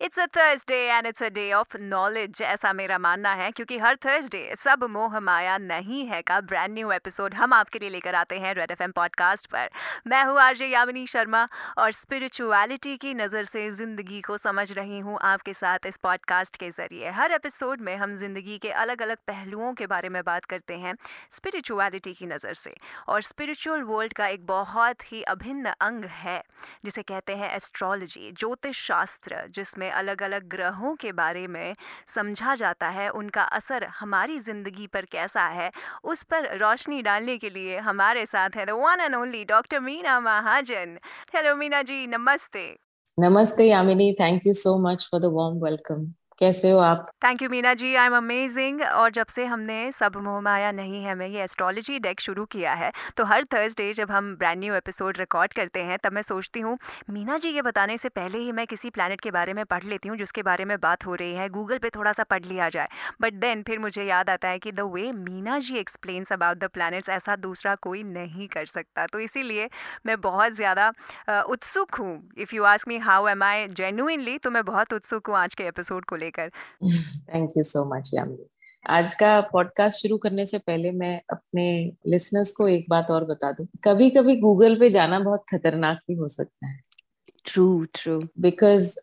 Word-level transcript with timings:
It's 0.00 0.18
a 0.18 0.24
Thursday 0.26 0.76
and 0.86 1.06
it's 1.06 1.22
a 1.22 1.28
day 1.28 1.52
of 1.52 1.76
knowledge 1.78 2.40
ऐसा 2.42 2.72
मेरा 2.72 2.96
मानना 2.98 3.32
है, 3.34 3.50
क्योंकि 3.50 3.78
हर 3.78 3.96
थर्सडे 4.04 4.54
सब 4.58 4.84
मोह 4.90 5.18
माया 5.20 5.56
नहीं 5.58 6.04
है 6.06 6.20
का 6.22 6.40
ब्रांड 6.42 6.72
न्यू 6.74 6.92
एपिसोड 6.92 7.34
हम 7.34 7.52
आपके 7.52 7.78
लिए 7.78 7.88
लेकर 7.90 8.14
आते 8.14 8.38
हैं 8.38 8.54
रेड 8.54 8.70
एफएम 8.70 8.92
पॉडकास्ट 8.92 9.46
पर। 9.46 9.68
मैं 10.06 10.22
हूँ 10.24 10.38
आरजे 10.40 10.66
यामिनी 10.66 11.06
शर्मा 11.06 11.46
और 11.78 11.92
स्पिरिचुअलिटी 11.92 12.96
की 12.96 13.12
नज़र 13.14 13.44
से 13.44 13.68
ज़िंदगी 13.72 14.20
को 14.20 14.36
समझ 14.38 14.70
रही 14.72 14.98
हूँ 15.00 15.18
आपके 15.22 15.54
साथ 15.54 15.86
इस 15.86 15.96
पॉडकास्ट 15.98 16.56
के 16.56 16.70
ज़रिए। 16.70 17.10
हर 17.10 17.32
एपिसोड 17.32 17.80
में 17.80 17.94
हम 17.96 18.16
ज़िंदगी 18.16 18.58
के 18.58 18.70
अलग 18.84 19.02
अलग 19.02 19.16
पहलुओं 19.26 19.72
के 19.74 19.86
बारे 19.86 20.08
में 20.08 20.22
बात 20.24 20.44
करते 20.44 20.76
हैं 20.76 20.94
स्पिरिचुअलिटी 21.32 22.14
की 22.14 22.26
नज़र 22.26 22.54
से। 22.54 22.74
और 23.08 23.22
स्पिरिचुअल 23.22 23.82
वर्ल्ड 23.82 24.12
का 24.12 24.26
एक 24.28 24.46
बहुत 24.46 25.12
ही 25.12 25.22
अभिन्न 25.28 25.74
अंग 25.80 26.04
है, 26.14 26.42
जिसे 26.84 27.02
कहते 27.04 27.36
हैं 27.36 27.54
एस्ट्रोलॉजी 27.56 28.32
ज्योतिष 28.32 28.84
शास्त्र, 28.86 29.46
जिसमें 29.50 29.88
अलग 29.92 30.22
अलग 30.22 30.48
ग्रहों 30.48 30.94
के 30.96 31.12
बारे 31.12 31.46
में 31.46 31.74
समझा 32.14 32.54
जाता 32.54 32.88
है, 32.88 33.08
उनका 33.10 33.42
असर 33.42 33.84
हमारी 34.00 34.38
ज़िंदगी 34.40 34.86
पर 34.86 35.04
कैसा 35.04 35.46
है, 35.48 35.70
उस 36.04 36.22
पर 36.22 36.48
रोशनी 36.58 37.02
डालने 37.02 37.36
के 37.38 37.50
लिए 37.50 37.78
हमारे 37.80 38.26
साथ 38.26 38.56
है 38.56 38.66
the 38.66 38.70
one 38.76 39.00
and 39.00 39.14
only 39.14 39.44
doctor 39.44 39.80
Meena 39.80 40.20
Mahajan. 40.20 40.98
Hello 41.34 41.54
Meena 41.56 41.82
ji, 41.82 42.06
नमस्ते। 42.06 42.64
नमस्ते 43.18 43.64
Yamini 43.64 44.12
thank 44.20 44.46
you 44.46 44.52
so 44.52 44.78
much 44.82 45.08
for 45.10 45.20
the 45.20 45.30
warm 45.34 45.62
welcome 45.64 46.04
कैसे 46.40 46.70
हो 46.70 46.78
आप? 46.78 47.02
Thank 47.24 47.42
you 47.42 47.48
Meena 47.50 47.72
ji 47.74 47.94
I 47.94 48.06
am 48.06 48.14
amazing 48.16 48.80
और 48.82 49.10
जब 49.12 49.26
से 49.26 49.44
हमने 49.46 49.90
सब 49.92 50.12
मोह 50.16 50.40
माया 50.40 50.70
नहीं 50.72 51.02
है 51.04 51.14
मैं 51.14 51.26
ये 51.28 51.42
एस्ट्रोलॉजी 51.44 51.98
डेक 51.98 52.20
शुरू 52.20 52.44
किया 52.44 52.72
है 52.74 52.90
तो 53.16 53.24
हर 53.24 53.44
थर्सडे 53.44 53.92
जब 53.92 54.10
हम 54.10 54.34
ब्रांड 54.36 54.58
न्यू 54.60 54.74
एपिसोड 54.74 55.18
रिकॉर्ड 55.18 55.52
करते 55.52 55.82
हैं, 55.82 55.98
तब 55.98 56.12
मैं 56.12 56.22
सोचती 56.22 56.60
हूँ, 56.60 56.76
मीना 57.10 57.36
जी 57.38 57.52
के 57.52 57.62
बताने 57.62 57.96
से 57.98 58.08
पहले 58.10 58.38
ही 58.38 58.52
मैं 58.52 58.66
किसी 58.66 58.90
प्लानट 58.90 59.20
के 59.20 59.30
बारे 59.30 59.54
में 59.54 59.64
पढ़ 59.64 59.84
लेती 59.84 60.08
हूँ, 60.08 60.16
जिसके 60.18 60.42
बारे 60.42 60.64
में 60.64 60.76
बात 60.80 61.06
हो 61.06 61.14
रही 61.14 61.34
है 61.34 61.48
गूगल 61.50 61.78
पे 61.78 61.90
थोड़ा 61.90 62.12
सा 62.12 62.24
पढ़ 62.24 62.44
लिया 62.44 62.68
जाए। 62.68 62.88
बट 63.22 63.34
देन 63.34 63.62
फिर 63.62 63.78
मुझे 63.78 64.04
याद 64.04 64.30
आता 64.30 64.48
है 64.48 64.58
कि 64.58 64.72
the 64.72 64.88
way 64.94 65.10
Meena 65.12 65.58
ji 65.58 65.76
explains 65.78 66.32
about 66.32 66.58
the 66.58 66.68
planets 66.70 67.08
ऐसा 67.10 67.36
दूसरा 67.38 67.74
कोई 67.82 68.02
नहीं 68.06 68.48
कर 68.48 68.64
सकता। 68.68 69.06
तो 69.06 69.20
इसीलिए 69.20 69.68
मैं 70.06 70.20
बहुत 70.22 70.52
ज़्यादा 70.54 70.90
उत्सुक 71.48 71.94
हूँ। 71.94 72.18
If 72.38 72.54
you 72.54 72.64
ask 72.64 72.88
me 72.88 72.98
how 73.00 73.28
am 73.28 73.42
I 73.44 73.66
genuinely 73.74 74.38
तो 74.38 74.50
मैं 74.50 74.64
बहुत 74.64 74.92
उत्सुक 74.92 75.26
हूँ 75.26 75.36
आज 75.36 75.54
के 75.54 75.66
एपिसोड 75.66 76.04
को 76.04 76.16
लेकर। 76.16 76.28
Thank 77.34 77.50
you 77.56 77.62
so 77.62 77.94
much 77.94 78.10
Yamini 78.14 78.46
आज 78.86 79.14
का 79.14 79.40
पॉडकास्ट 79.40 80.02
शुरू 80.02 80.18
करने 80.18 80.44
से 80.44 80.58
पहले 80.58 80.92
मैं 80.92 81.20
अपने 81.32 81.92
लिसनर्स 82.06 82.52
को 82.52 82.68
एक 82.68 82.86
बात 82.88 83.10
और 83.10 83.24
बता 83.24 83.52
दूँ। 83.52 83.66
कभी 83.84 84.10
कभी 84.10 84.36
गूगल 84.36 84.78
पे 84.78 84.88
जाना 84.88 85.20
बहुत 85.20 85.44
खतरनाक 85.50 85.98
भी 86.08 86.14
हो 86.14 86.28
सकता 86.28 86.68
है। 86.68 86.80
ट्रू 87.44 87.84
ट्रू 87.84 88.22
बिकॉज़ 88.38 88.98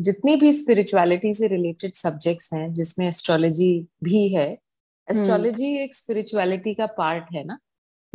जितनी 0.00 0.36
भी 0.36 0.52
स्पिरिचुअलिटी 0.52 1.34
से 1.34 1.46
रिलेटेड 1.46 1.94
सब्जेक्ट्स 1.94 2.52
हैं 2.52 2.72
जिसमें 2.72 3.08
एस्ट्रोलॉजी 3.08 3.88
भी 4.04 4.28
है 4.28 4.58
एस्ट्रोलॉजी 5.10 5.72
hmm. 5.72 5.84
एक 5.84 5.94
स्पिरिचुअलिटी 5.94 6.74
का 6.74 6.86
पार्ट 6.86 7.24
है 7.32 7.44
ना? 7.44 7.58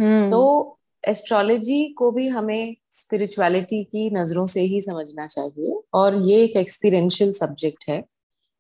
Hmm. 0.02 0.32
तो 0.32 0.80
एस्ट्रोलॉजी 1.04 1.84
को 1.98 2.12
भी 2.12 2.28
हमें 2.28 2.76
स्पिरिचुअलिटी 2.92 3.84
की 3.84 4.10
नज़रों 4.10 4.46
से 4.46 4.62
ही 4.64 4.80
समझना 4.82 5.26
चाहिए 5.28 5.80
और 5.94 6.16
ये 6.26 6.44
एक 6.44 6.56
एक्सपीरियंशियल 6.58 7.32
सब्जेक्ट 7.32 7.90
है 7.90 8.04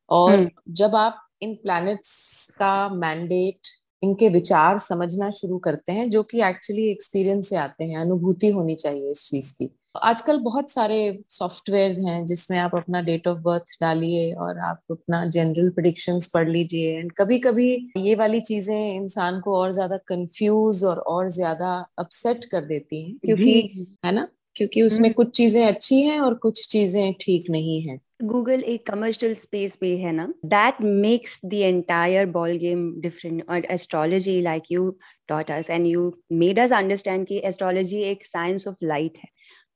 और 0.09 0.33
हम्म। 0.33 0.73
जब 0.73 0.95
आप 0.95 1.19
इन 1.41 1.53
प्लैनेट्स 1.55 2.47
का 2.59 2.89
मैंडेट 2.95 3.67
इनके 4.03 4.29
विचार 4.29 4.77
समझना 4.77 5.29
शुरू 5.29 5.57
करते 5.57 5.91
हैं 5.91 6.09
जो 6.09 6.23
कि 6.23 6.41
एक्चुअली 6.43 6.89
एक्सपीरियंस 6.91 7.49
से 7.49 7.55
आते 7.57 7.83
हैं 7.83 7.97
अनुभूति 7.97 8.49
होनी 8.49 8.75
चाहिए 8.75 9.11
इस 9.11 9.29
चीज़ 9.29 9.53
की 9.53 9.69
आजकल 9.95 10.37
बहुत 10.37 10.69
सारे 10.71 10.97
सॉफ्टवेयर 11.29 11.91
हैं 12.07 12.25
जिसमें 12.25 12.57
आप 12.59 12.75
अपना 12.75 13.01
डेट 13.01 13.27
ऑफ़ 13.27 13.39
बर्थ 13.39 13.75
डालिए 13.81 14.33
और 14.35 14.59
आप 14.59 14.79
अपना 14.91 15.23
जनरल 15.25 15.69
प्रिडिक्शन 15.69 16.19
पढ़ 16.33 16.49
लीजिए 16.49 16.97
एंड 16.99 17.11
कभी 17.11 17.39
कभी 17.39 17.71
ये 17.97 18.15
वाली 18.15 18.39
चीज़ें 18.41 18.95
इंसान 18.95 19.39
को 19.39 19.57
और 19.57 19.71
ज़्यादा 19.71 19.97
कंफ्यूज 20.07 20.83
और 20.83 20.99
और 21.07 21.27
ज़्यादा 21.29 21.73
अपसेट 21.99 22.45
कर 22.45 22.65
देती 22.65 23.03
हैं 23.03 23.17
क्योंकि 23.25 23.85
है 24.05 24.11
ना? 24.11 24.27
क्योंकि 24.55 24.81
उसमें 24.81 25.07
हम्म। 25.09 25.13
कुछ 25.13 25.29
चीज़ें 25.37 25.65
अच्छी 25.65 26.01
हैं 26.01 26.19
और 26.19 26.33
कुछ 26.33 26.67
चीज़ें 26.67 27.13
ठीक 27.21 27.49
नहीं 27.49 27.81
है। 27.81 27.97
गूगल 28.23 28.63
एक 28.63 28.85
कमर्शियल 28.87 29.33
स्पेस 29.35 29.75
पे 29.75 29.95
है 29.97 30.11
ना? 30.11 30.27
That 30.45 30.81
makes 30.81 31.39
the 31.45 31.53
entire 31.53 32.25
ball 32.31 32.57
game 32.57 32.91
different 33.01 33.43
और 33.49 33.65
astrology 33.71 34.39
like 34.41 34.71
you 34.71 34.89
taught 35.27 35.51
us 35.51 35.69
and 35.69 35.87
you 35.87 36.13
made 36.33 36.59
us 36.59 36.73
understand 36.73 37.27
कि 37.27 37.41
एस्ट्रोलॉजी 37.45 38.01
एक 38.01 38.25
साइंस 38.25 38.67
ऑफ़ 38.67 38.85
लाइट 38.85 39.17
है। 39.17 39.29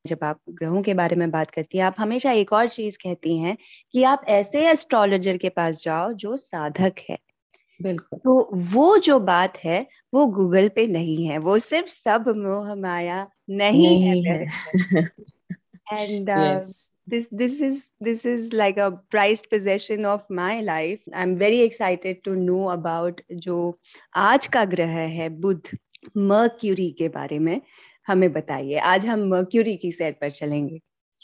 जब 0.06 0.18
आप 0.24 0.40
ग्रहों 0.50 0.81
के 0.81 0.94
बारे 0.94 1.16
में 1.16 1.31
बात 1.31 1.52
करती 1.52 1.78
हैं 1.78 1.85
आप 1.85 1.96
हमेशा 1.97 2.31
एक 2.31 2.53
और 2.53 2.69
चीज़ 2.69 2.97
कहती 2.97 3.38
हैं 3.38 3.58
कि 3.91 4.03
आप 4.03 4.25
ऐसे 4.28 4.69
एस्ट्रोलॉजर 4.69 5.38
के 5.38 5.50
पास 5.50 5.84
जाओ 5.84 6.13
जो 6.13 6.38
साधक 6.38 6.96
है। 7.09 7.18
बिल्कुल। 7.81 8.19
तो 8.19 8.50
वो 8.53 8.97
जो 8.97 9.19
बात 9.19 9.58
है 9.58 9.88
वो 10.13 10.25
गूगल 10.25 10.69
पे 10.69 10.88
नहीं 10.88 11.25
है 11.25 11.38
वो 11.38 11.59
सिर्फ़ 11.59 11.88
सब 11.88 12.25
मोह 12.28 12.75
माया 12.75 13.30
नहीं, 13.50 13.81
नहीं 13.81 14.25
है, 14.25 14.47
and 15.94 16.29
uh, 16.29 16.59
yes. 16.59 16.94
this 17.14 17.25
this 17.41 17.62
is 17.62 17.75
this 18.08 18.25
is 18.25 18.53
like 18.53 18.78
a 18.78 18.90
prized 19.16 19.46
possession 19.53 20.00
of 20.00 20.19
my 20.31 20.64
life. 20.64 20.97
I'm 21.16 21.38
very 21.38 21.69
excited 21.69 22.16
to 22.28 22.50
know 22.50 22.78
about 22.78 23.14
जो 23.31 23.79
आज 24.16 24.47
का 24.47 24.66
ग्रह 24.66 24.91
है 24.91 25.29
बुध 25.29 25.62
मर्क्यूरी 26.18 26.91
के 26.91 27.09
बारे 27.09 27.40
में। 27.40 27.62
हमें 28.07 28.31
बताइए 28.34 28.78
आज 28.78 29.06
हम 29.06 29.28
मर्क्यूरी 29.29 29.75
की 29.78 29.91
सैर 29.91 30.12
पर 30.12 30.31
चलेंगे। 30.31 30.79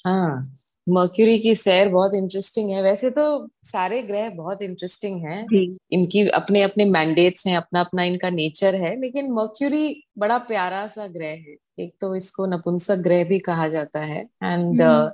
हाँ 0.05 0.43
मर्क्यूरी 0.89 1.37
की 1.39 1.55
सैर 1.55 1.89
बहुत 1.89 2.13
इंटरेस्टिंग 2.13 2.69
है। 2.69 2.81
वैसे 2.81 3.09
तो 3.09 3.25
सारे 3.63 4.01
ग्रह 4.01 4.29
बहुत 4.29 4.61
इंटरेस्टिंग 4.61 5.21
हैं। 5.25 5.45
इनकी 5.91 6.27
अपने 6.29 6.61
अपने 6.61 6.85
मैंडेट्स 6.85 7.47
हैं 7.47 7.57
अपना 7.57 7.81
अपना 7.81 8.03
इनका 8.03 8.29
नेचर 8.29 8.75
है 8.75 8.99
लेकिन 9.01 9.31
मर्क्यूरी 9.31 10.03
बड़ा 10.17 10.37
प्यारा 10.37 10.85
सा 10.87 11.07
ग्रह 11.07 11.27
है। 11.27 11.55
एक 11.79 11.93
तो 12.01 12.15
इसको 12.15 12.45
नपुंसक 12.45 12.97
ग्रह 12.97 13.23
भी 13.23 13.39
कहा 13.39 13.67
जाता 13.67 13.99
है। 13.99 14.21
And 14.21 14.81
hmm. 14.81 15.05
uh, 15.05 15.11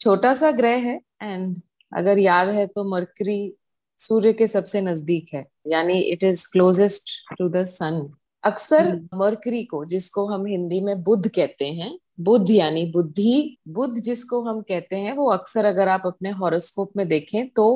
छोटा 0.00 0.32
सा 0.34 0.50
ग्रह 0.50 0.76
है। 0.88 1.00
एंड 1.22 1.56
अगर 1.92 2.18
याद 2.18 2.48
है 2.48 2.66
तो 2.66 2.84
मर्क्यूरी 2.84 3.54
सूर्य 3.98 4.32
के 4.32 4.46
सबसे 4.46 4.80
नज़दीक 4.80 5.34
है। 5.34 5.46
यानी 5.66 5.98
it 5.98 6.24
is 6.24 6.48
closest 6.52 7.10
to 7.38 7.48
the 7.48 7.62
sun 7.64 8.12
अक्सर 8.44 8.92
मर्करी 9.14 9.56
हम्म। 9.56 9.66
को 9.66 9.84
जिसको 9.84 10.26
हम 10.26 10.46
हिंदी 10.46 10.80
में 10.80 11.02
बुद्ध 11.02 11.28
कहते 11.28 11.66
हैं 11.72 11.96
बुद्ध 12.20 12.50
यानी 12.50 12.84
बुद्धि 12.92 13.56
बुद्ध 13.68 14.00
जिसको 14.00 14.42
हम 14.42 14.60
कहते 14.60 14.96
हैं 14.96 15.12
वो 15.16 15.30
अक्सर 15.30 15.64
अगर 15.64 15.88
आप 15.88 16.02
अपने 16.06 16.30
हॉरोस्कोप 16.30 16.92
में 16.96 17.06
देखें 17.08 17.48
तो 17.48 17.66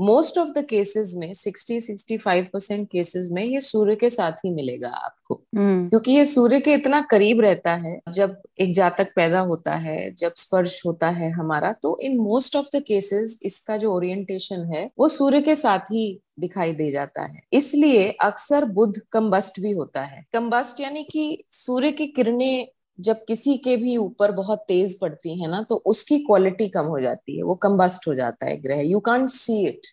मोस्ट 0.00 0.38
ऑफ़ 0.38 0.48
द 0.48 0.66
केसेस 0.70 1.14
में 1.16 1.32
60 1.32 1.80
65 1.80 2.44
परसेंट 2.52 2.88
केसेस 2.90 3.28
में 3.32 3.44
ये 3.44 3.60
सूर्य 3.60 3.96
के 3.96 4.10
साथ 4.10 4.32
ही 4.32 4.50
मिलेगा 4.50 4.88
आपको। 4.88 5.34
Hmm. 5.34 5.90
क्योंकि 5.90 6.12
ये 6.12 6.24
सूर्य 6.24 6.60
के 6.60 6.74
इतना 6.74 7.00
करीब 7.10 7.40
रहता 7.40 7.74
है 7.74 8.00
जब 8.12 8.42
एक 8.58 8.74
जातक 8.74 9.08
पैदा 9.16 9.40
होता 9.40 9.74
है 9.74 10.14
जब 10.14 10.32
स्पर्श 10.36 10.82
होता 10.86 11.08
है 11.08 11.30
हमारा 11.30 11.72
तो 11.72 11.98
in 12.00 12.18
most 12.18 12.56
of 12.56 12.76
the 12.76 12.82
cases 12.82 13.40
इसका 13.42 13.76
जो 13.76 13.94
ओरिएंटेशन 13.94 14.72
है 14.74 14.90
वो 14.98 15.08
सूर्य 15.08 15.40
के 15.40 15.54
साथ 15.54 15.78
ही 15.78 16.20
दिखाई 16.40 16.72
दे 16.72 16.90
जाता 16.90 17.22
है। 17.22 17.40
इसलिए 17.52 18.08
अक्सर 18.10 18.64
बुध 18.64 18.98
कम्बस्ट 19.12 19.60
भी 19.60 19.70
होता 19.70 20.02
है। 20.02 20.26
कम्बस्ट 20.32 20.80
यानी 20.80 21.04
कि 21.12 21.42
सूर्य 21.44 21.92
की 21.92 22.06
किरणें 22.06 22.68
जब 23.00 23.24
किसी 23.24 23.56
के 23.56 23.76
भी 23.76 23.96
ऊपर 23.96 24.32
बहुत 24.32 24.64
तेज 24.68 24.98
पड़ती 25.00 25.40
है 25.40 25.48
ना 25.50 25.62
तो 25.62 25.76
उसकी 25.86 26.18
क्वालिटी 26.18 26.68
कम 26.68 26.86
हो 26.86 27.00
जाती 27.00 27.36
है 27.36 27.42
वो 27.42 27.54
कम्बस्ट 27.54 28.08
हो 28.08 28.14
जाता 28.14 28.46
है 28.46 28.56
ग्रह। 28.56 28.80
यू 28.80 29.00
कांट 29.00 29.28
सी 29.28 29.66
इट 29.66 29.86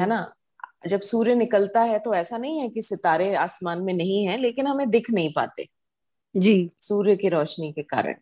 है 0.00 0.06
ना? 0.06 0.32
जब 0.86 1.00
सूर्य 1.00 1.34
निकलता 1.34 1.82
है 1.82 1.98
तो 1.98 2.14
ऐसा 2.14 2.38
नहीं 2.38 2.58
है 2.58 2.68
कि 2.68 2.82
सितारे 2.82 3.34
आसमान 3.34 3.82
में 3.82 3.92
नहीं 3.94 4.24
है 4.26 4.36
लेकिन 4.40 4.66
हमें 4.66 4.90
दिख 4.90 5.10
नहीं 5.10 5.32
पाते 5.32 5.68
जी। 6.34 6.70
सूर्य 6.80 7.16
की 7.16 7.28
रोशनी 7.28 7.72
के 7.72 7.82
कारण। 7.82 8.14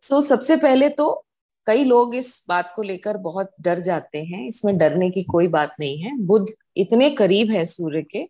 सो 0.00 0.20
so, 0.20 0.26
सबसे 0.26 0.56
पहले 0.56 0.88
तो 0.88 1.24
कई 1.66 1.84
लोग 1.84 2.14
इस 2.14 2.44
बात 2.48 2.72
को 2.76 2.82
लेकर 2.82 3.16
बहुत 3.16 3.50
डर 3.60 3.78
जाते 3.78 4.22
हैं 4.24 4.48
इसमें 4.48 4.76
डरने 4.78 5.10
की 5.10 5.22
कोई 5.22 5.48
बात 5.48 5.74
नहीं 5.80 5.98
है। 5.98 6.16
बुद्ध 6.18 6.46
इतने 6.76 7.10
करीब 7.10 7.50
है 7.50 7.64
सूर्य 7.64 8.02
के 8.02 8.22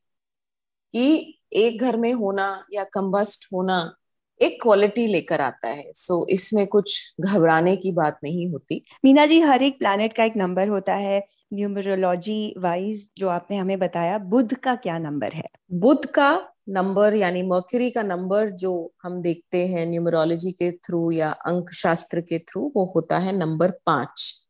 कि 0.93 1.39
एक 1.53 1.81
घर 1.81 1.97
में 1.97 2.13
होना 2.13 2.65
या 2.73 2.85
कम्बस्ट 2.85 3.49
होना 3.53 3.95
एक 4.43 4.63
क्वालिटी 4.63 5.07
लेकर 5.07 5.41
आता 5.41 5.69
है। 5.69 5.93
सो 5.95 6.23
so, 6.23 6.29
इसमें 6.29 6.67
कुछ 6.67 7.15
घबराने 7.21 7.77
की 7.77 7.93
बात 7.93 8.19
नहीं 8.25 8.49
होती। 8.49 8.85
मीना 9.05 9.27
जी 9.27 9.41
हर 9.41 9.63
एक 9.63 9.79
प्लैनेट 9.79 10.13
का 10.13 10.25
एक 10.25 10.33
नंबर 10.37 10.69
होता 10.69 10.95
है। 10.95 11.27
न्यूमरोलॉजी 11.53 12.55
वाइज 12.59 13.11
जो 13.19 13.29
आपने 13.29 13.57
हमें 13.57 13.79
बताया 13.79 14.19
बुध 14.19 14.55
का 14.55 14.75
क्या 14.75 14.99
नंबर 14.99 15.33
है? 15.33 15.45
बुध 15.73 16.07
का 16.07 16.49
नंबर 16.69 17.15
यानी 17.15 17.43
मर्क्यूरी 17.43 17.91
का 17.91 18.03
नंबर 18.03 18.51
जो 18.51 18.93
हम 19.03 19.23
देखते 19.23 19.67
हैं 19.67 19.87
न्यूमरोलॉजी 19.87 20.53
के 20.53 20.73
थ्रू 20.73 21.11
या 21.11 21.31
अंक 21.31 21.73
शास्त्र 21.73 22.21
के 22.21 22.39
थ्रू 22.39 22.73
वो 22.77 22.93
होता 22.97 23.19
है 23.19 23.37
नंबर 23.37 23.71
पाँच। 23.71 24.47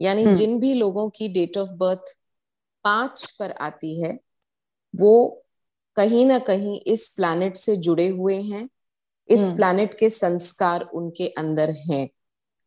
यानी 0.00 0.22
हम्म। 0.22 0.34
जिन 0.34 0.60
भी 0.60 0.74
लोगों 0.74 1.10
की 1.10 1.28
डेट 1.28 1.58
ऑफ़ 1.58 1.68
बर्थ 1.68 2.18
पाँच 2.84 3.36
पर 3.40 3.50
आती 3.50 4.02
है 4.02 4.20
वो 4.96 5.44
कहीं 5.96 6.26
ना 6.26 6.38
कहीं 6.38 6.80
इस 6.86 7.08
प्लैनेट 7.08 7.56
से 7.56 7.76
जुड़े 7.76 8.08
हुए 8.08 8.40
हैं। 8.42 8.68
इस 9.30 9.48
प्लानिट 9.50 9.88
हम्म। 9.88 9.98
के 9.98 10.08
संस्कार 10.10 10.88
उनके 10.94 11.28
अंदर 11.28 11.70
हैं 11.70 12.08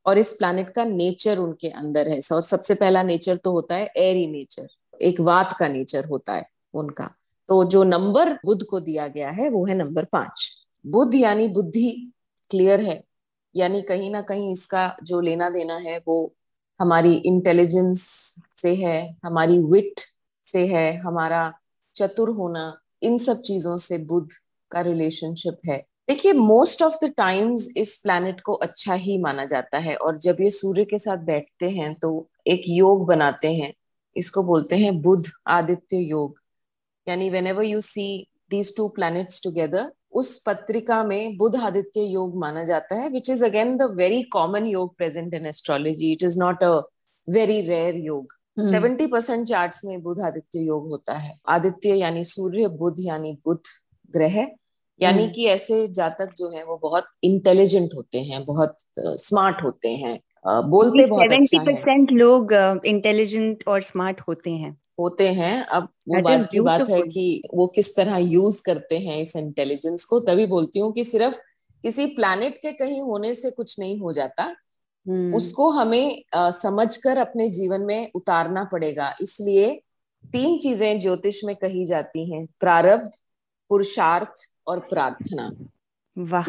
और 0.05 0.17
इस 0.17 0.33
प्लानिट 0.33 0.69
का 0.69 0.83
नेचर 0.85 1.37
उनके 1.37 1.69
अंदर 1.69 2.07
है। 2.07 2.19
और 2.33 2.41
सबसे 2.41 2.75
पहला 2.75 3.03
नेचर 3.03 3.37
तो 3.37 3.51
होता 3.51 3.75
है 3.75 3.91
एरी 3.97 4.27
नेचर 4.27 4.67
एक 5.01 5.21
वात 5.21 5.55
का 5.59 5.67
नेचर 5.67 6.05
होता 6.05 6.33
है 6.33 6.45
उनका। 6.73 7.09
तो 7.49 7.63
जो 7.65 7.83
नंबर 7.83 8.33
बुद्ध 8.45 8.63
को 8.63 8.79
दिया 8.79 9.07
गया 9.07 9.29
है 9.29 9.49
वो 9.49 9.65
है 9.65 9.75
नंबर 9.75 10.05
पाँच। 10.05 10.51
बुद्ध 10.85 11.15
यानी 11.15 11.47
बुद्धि 11.47 12.11
क्लियर 12.49 12.81
है। 12.81 13.03
यानी 13.55 13.81
कहीं 13.81 14.11
ना 14.11 14.21
कहीं 14.21 14.51
इसका 14.51 14.95
जो 15.03 15.19
लेना 15.21 15.49
देना 15.49 15.75
है 15.77 15.97
वो 16.07 16.33
हमारी 16.79 17.13
इंटेलिजेंस 17.15 18.01
से 18.55 18.73
है 18.75 19.15
हमारी 19.25 19.59
विट 19.59 20.01
से 20.47 20.65
है 20.67 20.97
हमारा 20.97 21.53
चतुर 21.95 22.29
होना 22.29 22.73
इन 23.01 23.17
सब 23.17 23.41
चीज़ों 23.41 23.77
से 23.77 23.97
बुद्ध 23.97 24.27
का 24.71 24.81
रिलेशनशिप 24.81 25.57
है। 25.69 25.85
देखिए 26.07 26.33
मोस्ट 26.33 26.81
ऑफ़ 26.83 26.95
द 27.03 27.09
टाइम्स 27.17 27.67
इस 27.77 27.97
प्लैनेट 27.97 28.39
को 28.41 28.53
अच्छा 28.65 28.93
ही 28.93 29.17
माना 29.17 29.45
जाता 29.45 29.77
है 29.77 29.95
और 29.95 30.17
जब 30.17 30.37
ये 30.41 30.49
सूर्य 30.49 30.85
के 30.85 30.97
साथ 30.97 31.17
बैठते 31.25 31.69
हैं 31.69 31.93
तो 31.95 32.09
एक 32.47 32.63
योग 32.67 33.05
बनाते 33.07 33.53
हैं। 33.55 33.73
इसको 34.15 34.43
बोलते 34.43 34.75
हैं 34.77 35.01
बुद्ध 35.01 35.31
आदित्य 35.47 35.97
योग। 35.97 36.39
यानी 37.07 37.29
whenever 37.47 37.63
you 37.63 37.81
see 37.81 38.05
these 38.49 38.75
two 38.77 38.87
planets 38.87 39.43
together 39.43 39.91
उस 40.11 40.37
पत्रिका 40.45 41.03
में 41.03 41.37
बुध 41.37 41.55
आदित्य 41.55 42.01
योग 42.03 42.35
माना 42.39 42.63
जाता 42.63 42.95
है 42.95 43.09
which 43.09 43.29
is 43.29 43.43
again 43.45 43.75
the 43.77 43.89
very 43.97 44.21
common 44.33 44.65
yoga 44.67 44.95
present 44.97 45.33
in 45.33 45.45
astrology 45.45 46.11
it 46.11 46.23
is 46.23 46.39
not 46.39 46.63
a 46.63 46.71
very 47.27 47.61
rare 47.61 47.95
yoga. 47.97 48.33
Seventy 48.69 49.07
percent 49.07 49.47
chart 49.47 49.75
में 49.85 50.01
बुध 50.01 50.19
आदित्य 50.21 50.59
योग 50.59 50.89
होता 50.89 51.13
है। 51.13 51.33
आदित्य 51.49 51.95
यानी 51.95 52.23
सूर्य 52.23 52.67
बुध 52.79 52.95
यानी 52.99 53.31
बुध 53.45 53.61
ग्रह। 54.13 54.45
यानी 55.01 55.23
hmm. 55.23 55.33
कि 55.35 55.45
ऐसे 55.45 55.87
जातक 55.87 56.29
जो 56.37 56.49
है 56.49 56.63
वो 56.63 56.77
बहुत 56.77 57.03
इंटेलिजेंट 57.23 57.89
होते 57.95 58.19
हैं 58.19 58.45
बहुत 58.45 58.75
स्मार्ट 58.99 59.57
uh, 59.57 59.63
होते 59.63 59.89
हैं 59.89 60.19
uh, 60.19 60.69
बोलते 60.69 61.05
बहुत 61.05 61.31
अच्छा 61.31 61.71
है। 61.71 62.05
लोग 62.05 62.53
इंटेलिजेंट 62.85 63.61
uh, 63.61 63.67
और 63.67 63.81
स्मार्ट 63.81 64.21
होते 64.21 64.49
हैं। 64.49 64.77
होते 64.99 65.27
हैं। 65.27 65.65
अब 65.65 65.83
वो 65.83 66.21
बात 66.21 66.49
की 66.51 66.59
बात 66.59 66.89
है 66.89 67.01
कि 67.01 67.43
वो 67.53 67.67
किस 67.67 67.95
तरह 67.95 68.17
यूज़ 68.17 68.63
करते 68.65 68.97
हैं 68.97 69.21
इस 69.21 69.35
इंटेलिजेंस 69.35 70.05
को 70.05 70.19
तभी 70.19 70.45
बोलती 70.45 70.79
हूँ 70.79 70.93
कि 70.93 71.03
सिर्फ़ 71.03 71.39
किसी 71.83 72.05
प्लानिट 72.05 72.57
के 72.57 72.71
कहीं 72.71 73.01
होने 73.01 73.33
से 73.33 73.51
कुछ 73.51 73.79
नहीं 73.79 73.99
हो 73.99 74.11
जाता। 74.11 74.55
hmm. 75.09 75.35
उसको 75.35 75.69
हमें 75.69 76.23
आ, 76.33 76.49
समझकर 76.49 77.17
अपने 77.17 77.49
जीवन 77.49 77.81
में 77.81 78.11
उतारना 78.15 78.63
पड़ेगा। 78.63 79.15
इसलिए 79.21 79.81
तीन 80.25 80.59
चीज़ें 80.59 80.99
ज्योतिष 80.99 81.43
में 81.43 81.55
कही 81.55 81.85
जाती 81.85 82.33
हैं। 82.33 82.47
प्रारब्ध 82.59 83.11
पुरुषार्थ 83.69 84.52
और 84.67 84.79
प्रार्थना। 84.79 85.51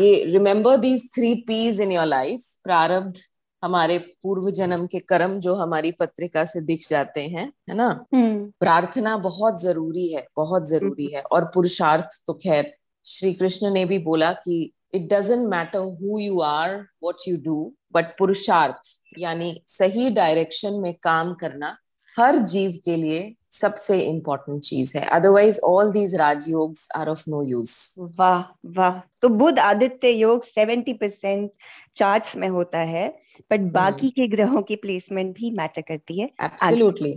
ये 0.01 0.25
remember 0.25 0.77
these 0.77 1.11
three 1.15 1.35
Ps 1.47 1.81
in 1.81 1.93
your 1.93 2.07
life 2.07 2.45
प्रारब्ध 2.65 3.21
हमारे 3.63 3.99
पूर्व 4.23 4.51
जन्म 4.51 4.87
के 4.87 4.99
कर्म 4.99 5.39
जो 5.41 5.55
हमारी 5.55 5.91
पत्रिका 5.93 6.45
से 6.45 6.61
दिख 6.61 6.87
जाते 6.89 7.21
हैं 7.29 7.47
है 7.69 7.75
ना? 7.75 7.89
हम्म। 8.15 8.45
प्रार्थना 8.61 9.17
बहुत 9.19 9.61
ज़रूरी 9.63 10.07
है 10.13 10.27
बहुत 10.37 10.69
ज़रूरी 10.69 11.07
है। 11.07 11.23
और 11.23 11.45
पुरुषार्थ 11.45 12.23
तो 12.27 12.35
खैर 12.35 12.73
श्री 13.05 13.33
कृष्ण 13.35 13.71
ने 13.71 13.85
भी 13.85 13.99
बोला 13.99 14.33
कि 14.33 14.59
it 14.95 15.09
doesn't 15.13 15.49
matter 15.49 15.79
who 15.79 16.19
you 16.19 16.41
are 16.41 16.77
what 17.03 17.29
you 17.29 17.37
do 17.45 17.73
but 17.93 18.17
पुरुषार्थ 18.19 18.91
यानी 19.19 19.63
सही 19.69 20.11
डायरेक्शन 20.11 20.75
में 20.75 20.95
काम 21.03 21.35
करना 21.35 21.77
हर 22.15 22.37
जीव 22.37 22.79
के 22.85 22.97
लिए 22.97 23.35
सबसे 23.55 24.01
इम्पोर्टेंट 24.01 24.63
चीज़ 24.63 24.97
है। 24.99 25.05
Otherwise 25.07 25.61
all 25.61 25.91
these 25.93 26.15
rajyoga 26.15 26.75
are 26.97 27.09
of 27.09 27.25
no 27.29 27.43
use 27.43 27.95
वाह 28.19 28.41
वाह। 28.79 29.01
तो 29.23 29.29
बुद्ध 29.29 29.59
आदित्य 29.59 30.11
योग 30.11 30.45
सेवेंटी 30.45 30.93
परसेंट 30.93 31.51
चार्ट 31.97 32.37
में 32.37 32.49
होता 32.49 32.79
है 32.79 33.09
बट 33.51 33.59
हम्म। 33.61 33.71
बाकी 33.71 34.11
के 34.11 34.29
ग्रहों 34.29 34.63
की 34.63 34.77
प्लेसमेंट 34.77 35.35
भी 35.37 35.51
मैटर 35.51 35.83
करती 35.83 36.21
है। 36.21 36.31
एब्सोल्युटली 36.43 37.13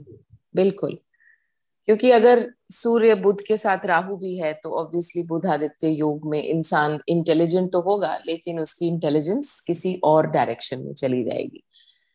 बिल्कुल। 0.56 0.98
क्योंकि 1.88 2.12
अगर 2.12 2.46
सूर्य 2.72 3.16
बुद्ध 3.16 3.40
के 3.42 3.58
साथ 3.58 3.86
राहु 3.86 4.16
भी 4.18 4.38
है 4.38 4.54
तो 4.54 4.70
ऑब्वियसली 4.80 5.24
बुद्ध 5.24 5.46
आदित्य 5.50 5.88
योग 5.88 6.30
में 6.30 6.44
इंसान 6.44 7.00
इंटेलिजेंट 7.08 7.72
तो 7.72 7.82
होगा 7.82 8.18
लेकिन 8.28 8.60
उसकी 8.60 8.88
इंटेलिजेंस 8.88 9.60
किसी 9.60 10.00
और 10.04 10.28
डायरेक्शन 10.28 10.82
में 10.82 10.94
चली 10.94 11.24
जाएगी। 11.24 11.64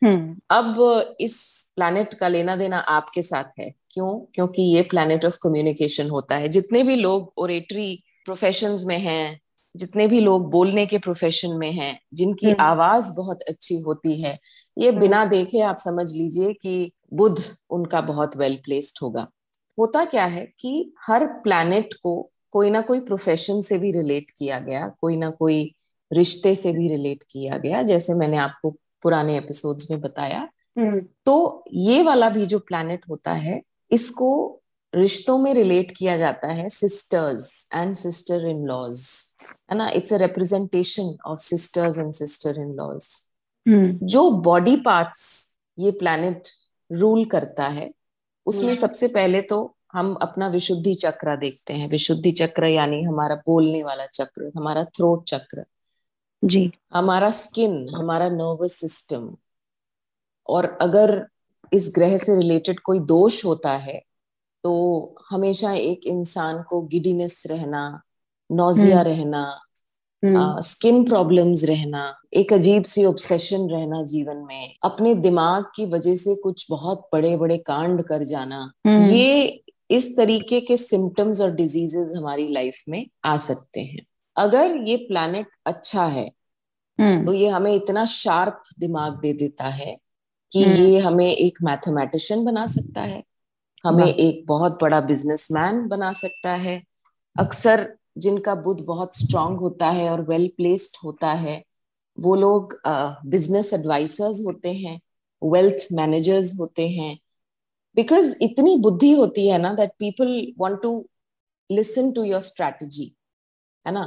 हम्म। 0.03 0.35
अब 0.49 1.15
इस 1.19 1.35
प्लैनेट 1.75 2.13
का 2.13 2.27
लेना 2.27 2.55
देना 2.55 2.77
आपके 2.77 3.21
साथ 3.21 3.59
है। 3.59 3.73
क्यों 3.93 4.13
क्योंकि 4.35 4.61
ये 4.65 4.81
प्लैनेट 4.81 5.25
ऑफ़ 5.25 5.37
कम्युनिकेशन 5.43 6.09
होता 6.09 6.35
है 6.35 6.47
जितने 6.47 6.83
भी 6.83 6.95
लोग 6.95 7.31
ओरेटरी 7.37 8.03
प्रोफेशंस 8.25 8.83
में 8.87 8.97
हैं 8.99 9.39
जितने 9.75 10.07
भी 10.07 10.19
लोग 10.19 10.49
बोलने 10.51 10.85
के 10.85 10.97
प्रोफेशन 10.97 11.55
में 11.57 11.71
हैं 11.71 11.97
जिनकी 12.13 12.47
हम्म। 12.47 12.61
आवाज़ 12.61 13.11
बहुत 13.13 13.41
अच्छी 13.41 13.79
होती 13.81 14.21
है 14.21 14.37
ये 14.77 14.89
हम्म। 14.89 14.99
बिना 14.99 15.23
देखे 15.25 15.61
आप 15.61 15.77
समझ 15.77 16.11
लीजिए 16.13 16.53
कि 16.53 16.91
बुद्ध 17.13 17.37
उनका 17.69 18.01
बहुत 18.01 18.37
वेल 18.37 18.55
प्लेस्ड 18.65 18.99
होगा 19.01 19.27
होता 19.79 20.03
क्या 20.05 20.25
है 20.25 20.45
कि 20.59 20.93
हर 21.07 21.25
प्लैनेट 21.43 21.93
को 21.93 22.21
कोई 22.51 22.69
ना 22.69 22.81
कोई 22.81 22.99
प्रोफेशन 22.99 23.61
से 23.61 23.77
भी 23.77 23.91
रिलेट 23.91 24.31
किया 24.31 24.59
गया 24.59 24.87
कोई 25.01 25.15
ना 25.17 25.29
कोई 25.29 25.63
रिश्ते 26.11 26.55
से 26.55 26.71
भी 26.71 26.87
रिलेट 26.87 27.23
किया 27.23 27.57
गया 27.57 27.81
जैसे 27.81 28.13
मैंने 28.13 28.37
आपको 28.37 28.71
पुराने 29.03 29.37
एपिसोड्स 29.37 29.89
में 29.91 29.99
बताया 30.01 30.47
हम्म। 30.77 30.99
तो 31.25 31.63
ये 31.73 32.01
वाला 32.03 32.29
भी 32.29 32.45
जो 32.45 32.59
प्लैनेट 32.59 33.05
होता 33.09 33.33
है 33.37 33.61
इसको 33.93 34.59
रिश्तों 34.95 35.37
में 35.37 35.53
रिलेट 35.53 35.91
किया 35.97 36.17
जाता 36.17 36.47
है 36.47 36.69
sisters 36.69 37.67
and 37.73 37.95
sister 37.95 38.47
in 38.47 38.65
laws 38.65 39.25
है 39.71 39.77
ना? 39.77 39.89
It's 39.89 40.13
a 40.13 40.17
representation 40.17 41.17
of 41.25 41.39
sisters 41.39 41.97
and 41.97 42.13
sister 42.13 42.61
in 42.61 42.73
laws 42.73 43.31
जो 44.03 44.31
बॉडी 44.31 44.75
पार्ट्स 44.75 45.57
ये 45.79 45.91
प्लैनेट 45.91 46.43
रूल 46.91 47.25
करता 47.25 47.67
है 47.67 47.91
उसमें 48.45 48.71
hmm. 48.71 48.81
सबसे 48.81 49.07
पहले 49.07 49.41
तो 49.41 49.75
हम 49.93 50.13
अपना 50.13 50.47
विशुद्धि 50.47 50.93
चक्र 50.95 51.37
देखते 51.37 51.73
हैं। 51.73 51.87
विशुद्धि 51.89 52.31
चक्र 52.31 52.65
यानी 52.65 53.03
हमारा 53.03 53.35
बोलने 53.35 53.83
वाला 53.83 54.05
चक्र 54.05 54.51
हमारा 54.57 54.83
थ्रोट 54.83 55.25
चक्र। 55.25 55.65
जी। 56.43 56.73
हमारा 56.93 57.29
स्किन 57.31 57.89
हमारा 57.89 58.29
नर्वस 58.29 58.73
सिस्टम 58.75 59.37
और 60.47 60.77
अगर 60.81 61.27
इस 61.73 61.91
ग्रह 61.95 62.17
से 62.17 62.35
रिलेटेड 62.35 62.79
कोई 62.79 62.99
दोष 63.07 63.43
होता 63.45 63.75
है 63.79 64.01
तो 64.63 64.73
हमेशा 65.29 65.73
एक 65.73 66.07
इंसान 66.07 66.61
को 66.69 66.81
गिडीनेस 66.87 67.43
रहना 67.47 67.83
नोजिया 68.49 68.99
हम्म। 68.99 69.09
रहना 69.09 70.59
स्किन 70.61 71.03
प्रॉब्लम्स 71.03 71.63
रहना 71.63 72.03
एक 72.33 72.53
अजीब 72.53 72.83
सी 72.83 73.03
ऑब्सेशन 73.05 73.69
रहना 73.69 74.01
जीवन 74.03 74.37
में 74.47 74.73
अपने 74.83 75.13
दिमाग 75.15 75.63
की 75.75 75.85
वजह 75.85 76.15
से 76.15 76.35
कुछ 76.35 76.65
बहुत 76.69 77.07
बड़े 77.13 77.35
बड़े 77.37 77.57
कांड 77.57 78.03
कर 78.03 78.23
जाना 78.23 78.59
हम्म। 78.87 79.01
ये 79.01 79.63
इस 79.89 80.15
तरीके 80.17 80.59
के 80.61 80.77
सिम्टम्स 80.77 81.41
और 81.41 81.51
डिजीजेस 81.55 82.13
हमारी 82.17 82.47
लाइफ 82.47 82.83
में 82.89 83.05
आ 83.25 83.35
सकते 83.39 83.81
हैं 83.81 84.05
अगर 84.35 84.77
ये 84.87 84.95
प्लानट 84.97 85.47
अच्छा 85.65 86.05
है 86.07 86.29
हम्म। 86.99 87.25
तो 87.25 87.33
ये 87.33 87.49
हमें 87.49 87.73
इतना 87.73 88.05
शार्प 88.05 88.61
दिमाग 88.79 89.19
दे 89.19 89.33
देता 89.33 89.67
है 89.71 89.97
कि 90.53 90.59
ये 90.59 90.99
हमें 90.99 91.27
एक 91.27 91.57
मैथमेटिशियन 91.63 92.43
बना 92.45 92.65
सकता 92.65 93.01
है 93.01 93.23
हमें 93.85 94.05
एक 94.05 94.45
बहुत 94.47 94.77
बड़ा 94.81 94.99
बिजनेसमैन 95.01 95.87
बना 95.87 96.11
सकता 96.11 96.51
है। 96.55 96.81
अक्सर 97.35 97.87
जिनका 98.17 98.55
बुद्ध 98.55 98.83
बहुत 98.85 99.15
स्ट्रांग 99.15 99.59
होता 99.59 99.89
है 99.89 100.09
और 100.09 100.21
वेल 100.21 100.47
प्लेस्ड 100.57 100.97
होता 101.03 101.31
है 101.33 101.63
वो 102.17 102.35
लोग 102.35 102.75
बिज़नेस 103.25 103.73
एडवाइसर्स 103.73 104.43
होते 104.45 104.73
हैं 104.73 104.99
वेल्थ 105.41 105.87
मैनेजर्स 105.91 106.53
होते 106.59 106.87
हैं। 106.89 107.17
बिकॉज़ 107.95 108.35
इतनी 108.41 108.75
बुद्धि 108.77 109.11
होती 109.11 109.47
है 109.47 109.57
ना 109.57 109.73
that 109.73 109.91
people 109.99 110.53
want 110.59 110.81
to 110.81 110.91
listen 111.69 112.11
to 112.11 112.23
your 112.23 112.41
strategy 112.41 113.13
है 113.85 113.93
ना? 113.93 114.03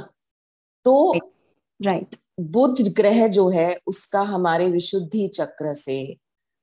तो 0.85 1.13
राइट 1.15 2.03
right. 2.03 2.19
बुद्ध 2.39 2.93
ग्रह 2.95 3.27
जो 3.27 3.49
है 3.49 3.79
उसका 3.87 4.21
हमारे 4.21 4.69
विशुद्धि 4.71 5.27
चक्र 5.27 5.73
से 5.73 5.97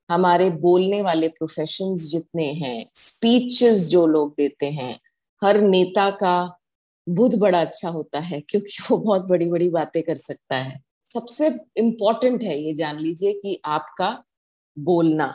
हमारे 0.09 0.49
बोलने 0.61 1.01
वाले 1.01 1.27
प्रोफेशंस 1.29 2.09
जितने 2.11 2.45
हैं 2.55 2.85
स्पीचेस 2.95 3.89
जो 3.89 4.05
लोग 4.07 4.33
देते 4.37 4.69
हैं, 4.71 4.99
हर 5.41 5.61
नेता 5.61 6.09
का 6.13 6.35
बुद्ध 7.07 7.35
बड़ा 7.39 7.61
अच्छा 7.61 7.89
होता 7.89 8.19
है, 8.19 8.41
क्योंकि 8.41 8.83
वो 8.91 8.97
बहुत 8.97 9.25
बड़ी 9.27 9.49
बड़ी 9.49 9.69
बातें 9.69 10.01
कर 10.03 10.15
सकता 10.17 10.55
है। 10.57 10.79
सबसे 11.05 11.47
इम्पोर्टेंट 11.77 12.43
है 12.43 12.57
ये 12.59 12.73
जान 12.75 12.99
लीजिए 12.99 13.33
कि 13.33 13.59
आपका 13.67 14.11
बोलना। 14.77 15.27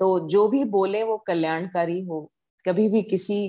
तो 0.00 0.18
जो 0.28 0.48
भी 0.48 0.64
बोले 0.66 1.02
वो 1.02 1.16
कल्याणकारी 1.26 2.00
हो। 2.02 2.20
कभी 2.64 2.88
भी 2.88 3.02
किसी 3.04 3.46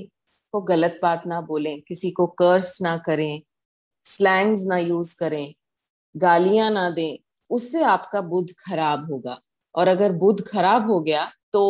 को 0.54 0.62
गलत 0.64 1.00
बात 1.04 1.24
ना 1.28 1.42
बोलें, 1.42 1.82
किसी 1.82 2.12
को 2.12 2.28
कर्स 2.40 2.78
ना 2.82 2.98
करें 3.00 3.42
स्लैंग्स 4.06 4.64
ना 4.68 4.78
यूज़ 4.80 5.16
करें, 5.20 5.54
गालियाँ 6.16 6.72
ना 6.72 6.90
दें, 6.92 7.18
उससे 7.50 7.84
आपका 7.86 8.22
बुद्ध 8.24 8.50
खराब 8.62 9.12
होगा। 9.14 9.40
और 9.76 9.88
अगर 9.88 10.12
बुध 10.12 10.42
खराब 10.48 10.90
हो 10.92 11.00
गया 11.00 11.28
तो 11.54 11.64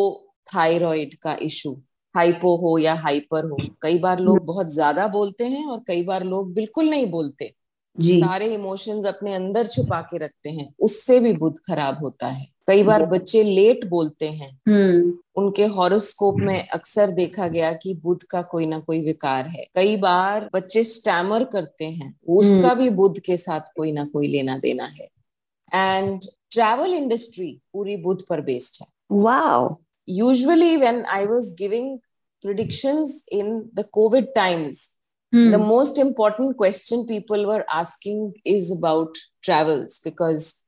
थायराइड 0.56 1.16
का 1.22 1.38
इशू 1.42 1.74
हाइपो 2.16 2.56
हो 2.58 2.78
या 2.78 2.94
हाइपर 2.94 3.46
हो। 3.46 3.58
कई 3.82 4.00
बार 4.00 4.20
लोग 4.20 4.40
बहुत 4.46 4.74
ज़्यादा 4.74 5.08
बोलते 5.08 5.46
हैं 5.46 5.66
और 5.66 5.84
कई 5.88 6.04
बार 6.04 6.24
लोग 6.24 6.54
बिल्कुल 6.54 6.90
नहीं 6.90 7.06
बोलते। 7.12 7.54
जी। 8.00 8.20
सारे 8.20 8.46
इमोशंस 8.54 9.06
अपने 9.06 9.34
अंदर 9.34 9.68
छुपा 9.68 10.00
के 10.02 10.18
रखते 10.18 10.50
हैं 10.50 10.74
उससे 10.80 11.20
भी 11.20 11.34
बुद्ध 11.34 11.58
खराब 11.68 12.00
होता 12.04 12.28
है। 12.28 12.48
कई 12.68 12.84
बार 12.84 13.06
बच्चे 13.06 13.44
लेट 13.44 13.86
बोलते 13.86 14.30
हैं। 14.30 14.50
हम्म। 14.68 15.14
उनके 15.36 15.66
हॉरोस्कोप 15.66 16.36
में 16.40 16.64
अक्सर 16.68 17.12
देखा 17.12 17.48
गया 17.48 17.72
कि 17.74 17.94
बुद्ध 17.94 18.24
का 18.24 18.42
कोई 18.42 18.66
ना 18.66 18.80
कोई 18.80 19.02
विकार 19.02 19.48
है। 19.48 19.66
कई 19.76 19.98
बार 19.98 20.50
बच्चे 20.54 20.84
स्टैमर 20.84 21.44
करते 21.44 21.86
हैं 21.86 22.14
उसका 22.28 22.70
हम्म। 22.70 22.80
भी 22.80 22.90
बुद्ध 22.90 23.20
के 23.20 23.38
साथ 23.38 23.74
कोई 23.76 23.92
ना 23.92 24.06
कोई 24.06 24.28
लेना 24.28 24.58
देना 24.58 24.86
है। 24.86 25.08
and 25.72 26.22
travel 26.52 26.92
industry 26.92 27.62
puri 27.72 28.02
per 28.28 28.42
based 28.42 28.80
hai. 28.82 28.88
wow. 29.10 29.80
Usually 30.08 30.78
when 30.78 31.06
i 31.10 31.26
was 31.26 31.54
giving 31.54 32.00
predictions 32.42 33.24
in 33.32 33.70
the 33.74 33.86
covid 33.98 34.28
times 34.36 34.92
hmm. 35.32 35.50
the 35.52 35.58
most 35.58 35.98
important 35.98 36.58
question 36.58 37.08
people 37.08 37.48
were 37.48 37.66
asking 37.72 38.34
is 38.46 38.70
about 38.78 39.18
travels 39.42 40.00
because 40.04 40.66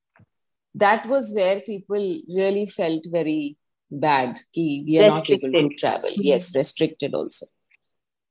that 0.74 1.06
was 1.06 1.34
where 1.34 1.62
people 1.62 2.04
really 2.40 2.66
felt 2.66 3.06
very 3.12 3.58
bad 3.90 4.40
ki 4.54 4.84
we 4.88 5.00
are 5.00 5.10
not 5.10 5.30
able 5.30 5.52
to 5.52 5.70
travel. 5.76 6.10
Hmm. 6.10 6.22
Yes 6.22 6.56
restricted 6.56 7.14
also. 7.14 7.46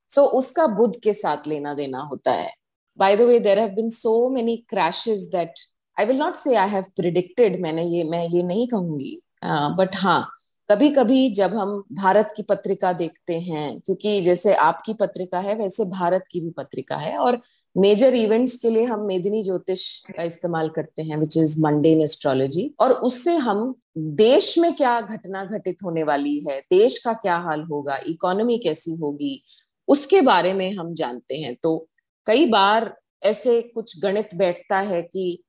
So 0.05 0.29
uska 0.39 0.67
budh 0.77 0.99
ke 1.05 1.15
saath 1.23 1.47
lena 1.47 1.75
dena 1.75 2.05
hota 2.11 2.35
hai. 2.41 2.51
By 2.95 3.15
the 3.15 3.27
way 3.27 3.39
there 3.39 3.59
have 3.59 3.75
been 3.75 3.91
so 3.91 4.29
many 4.29 4.65
crashes 4.69 5.29
that 5.29 5.55
i 5.99 6.05
will 6.05 6.19
not 6.19 6.37
say 6.37 6.55
i 6.55 6.67
have 6.67 6.85
predicted 6.99 7.59
maine 7.59 7.79
ye 7.79 8.03
main 8.03 8.31
ye 8.31 8.43
nahi 8.43 8.67
kahungi 8.73 9.21
uh, 9.43 9.95
हाँ 9.95 10.33
कभी 10.69 10.89
कभी 10.89 11.29
जब 11.29 11.55
हम 11.55 11.83
भारत 11.93 12.33
की 12.37 12.43
पत्रिका 12.43 12.93
देखते 12.93 13.39
हैं 13.39 13.79
क्योंकि 13.79 14.21
जैसे 14.21 14.53
आपकी 14.53 14.93
पत्रिका 14.93 15.39
है 15.39 15.55
वैसे 15.55 15.85
भारत 15.85 16.23
की 16.31 16.41
भी 16.41 16.49
पत्रिका 16.49 16.97
है 16.97 17.17
और 17.17 17.41
मेजर 17.77 18.15
इवेंट्स 18.15 18.61
के 18.61 18.69
लिए 18.69 18.83
हम 18.83 18.99
मेदिनी 18.99 19.43
ज्योतिष 19.43 19.99
का 19.99 20.23
इस्तेमाल 20.23 20.69
करते 20.69 21.03
हैं 21.03 21.17
which 21.17 21.37
is 21.37 21.61
Monday 21.61 21.91
in 21.91 22.01
astrology 22.01 22.75
और 22.79 22.91
उससे 22.91 23.35
हम 23.35 23.75
देश 23.97 24.57
में 24.57 24.73
क्या 24.73 25.01
घटना 25.01 25.45
घटित 25.45 25.77
होने 25.83 26.03
वाली 26.03 26.45
है 26.49 26.59
देश 26.59 26.97
का 26.97 27.13
क्या 27.13 27.37
हाल 27.37 27.61
होगा 27.61 27.99
इकोनॉमी 28.07 28.57
कैसी 28.57 28.91
होगी 28.91 29.43
उसके 29.87 30.21
बारे 30.21 30.53
में 30.53 30.75
हम 30.75 30.93
जानते 30.93 31.35
हैं। 31.35 31.57
तो 31.63 31.89
कई 32.25 32.45
बार 32.45 32.97
ऐसे 33.23 33.61
कुछ 33.61 34.01
गणित 34.01 34.29
बैठता 34.35 34.79
है 34.79 35.01
कि 35.01 35.43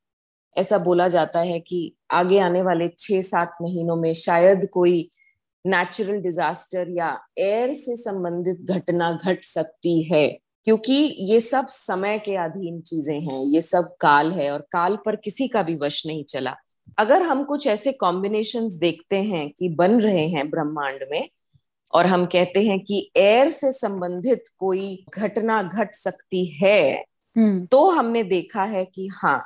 ऐसा 0.59 0.79
बोला 0.81 1.07
जाता 1.09 1.41
है 1.43 1.59
कि 1.61 1.81
आगे 2.13 2.39
आने 2.41 2.63
वाले 2.63 2.89
छह 2.99 3.21
सात 3.23 3.53
महीनों 3.63 3.97
में 3.97 4.13
शायद 4.17 4.69
कोई 4.73 5.09
नेचुरल 5.65 6.21
डिजास्टर 6.21 6.91
या 6.91 7.17
एयर 7.41 7.73
से 7.75 7.97
संबंधित 7.97 8.71
घटना 8.71 9.13
घट 9.15 9.45
सकती 9.45 10.03
है 10.05 10.27
क्योंकि 10.67 10.95
ये 11.23 11.41
सब 11.41 11.67
समय 11.69 12.19
के 12.19 12.37
अधीन 12.37 12.81
चीज़ें 12.83 13.21
हैं 13.21 13.45
ये 13.47 13.61
सब 13.61 13.97
काल 14.01 14.33
है 14.33 14.51
और 14.51 14.67
काल 14.73 14.97
पर 15.07 15.17
किसी 15.17 15.49
का 15.49 15.63
भी 15.63 15.75
वश 15.75 16.03
नहीं 16.07 16.25
चला 16.25 16.55
अगर 16.99 17.23
हम 17.23 17.43
कुछ 17.45 17.67
ऐसे 17.67 17.93
कॉम्बिनेशन 17.95 18.69
देखते 18.79 19.23
हैं 19.25 19.49
कि 19.51 19.69
बन 19.75 20.01
रहे 20.01 20.27
हैं 20.29 20.49
ब्रह्मांड 20.51 21.05
में 21.13 21.29
और 21.93 22.07
हम 22.07 22.25
कहते 22.27 22.65
हैं 22.65 22.79
कि 22.81 23.11
एयर 23.17 23.49
से 23.51 23.71
संबंधित 23.73 24.49
कोई 24.59 25.05
घटना 25.15 25.63
घट 25.65 25.95
सकती 25.95 26.45
है 26.55 26.81
हम्म। 27.37 27.65
तो 27.67 27.89
हमने 27.91 28.23
देखा 28.27 28.65
है 28.67 28.85
कि 28.87 29.07
हाँ 29.15 29.41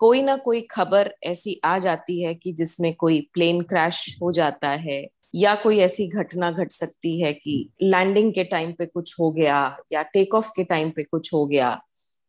कोई 0.00 0.22
ना 0.22 0.36
कोई 0.36 0.60
खबर 0.70 1.12
ऐसी 1.22 1.60
आ 1.64 1.76
जाती 1.78 2.22
है 2.22 2.34
कि 2.34 2.52
जिसमें 2.52 2.94
कोई 2.94 3.20
प्लेन 3.34 3.60
क्रैश 3.62 4.04
हो 4.22 4.32
जाता 4.32 4.68
है 4.80 5.06
या 5.34 5.54
कोई 5.54 5.78
ऐसी 5.78 6.06
घटना 6.08 6.50
घट 6.50 6.70
सकती 6.70 7.20
है 7.20 7.32
कि 7.32 7.56
लैंडिंग 7.82 8.32
के 8.32 8.44
टाइम 8.44 8.72
पे 8.72 8.86
कुछ 8.86 9.14
हो 9.20 9.30
गया 9.30 9.58
या 9.92 10.02
टेक 10.02 10.34
ऑफ़ 10.34 10.50
के 10.56 10.64
टाइम 10.64 10.90
पे 10.90 11.02
कुछ 11.02 11.32
हो 11.34 11.44
गया 11.46 11.78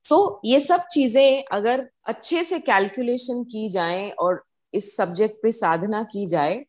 सो 0.05 0.15
so, 0.15 0.39
ये 0.45 0.59
सब 0.59 0.85
चीज़ें 0.91 1.43
अगर 1.51 1.87
अच्छे 2.05 2.43
से 2.43 2.59
कैलकुलेशन 2.59 3.43
की 3.43 3.69
जाए 3.69 4.09
और 4.19 4.43
इस 4.73 4.95
सब्जेक्ट 4.97 5.41
पे 5.43 5.51
साधना 5.51 6.03
की 6.03 6.25
जाए 6.27 6.63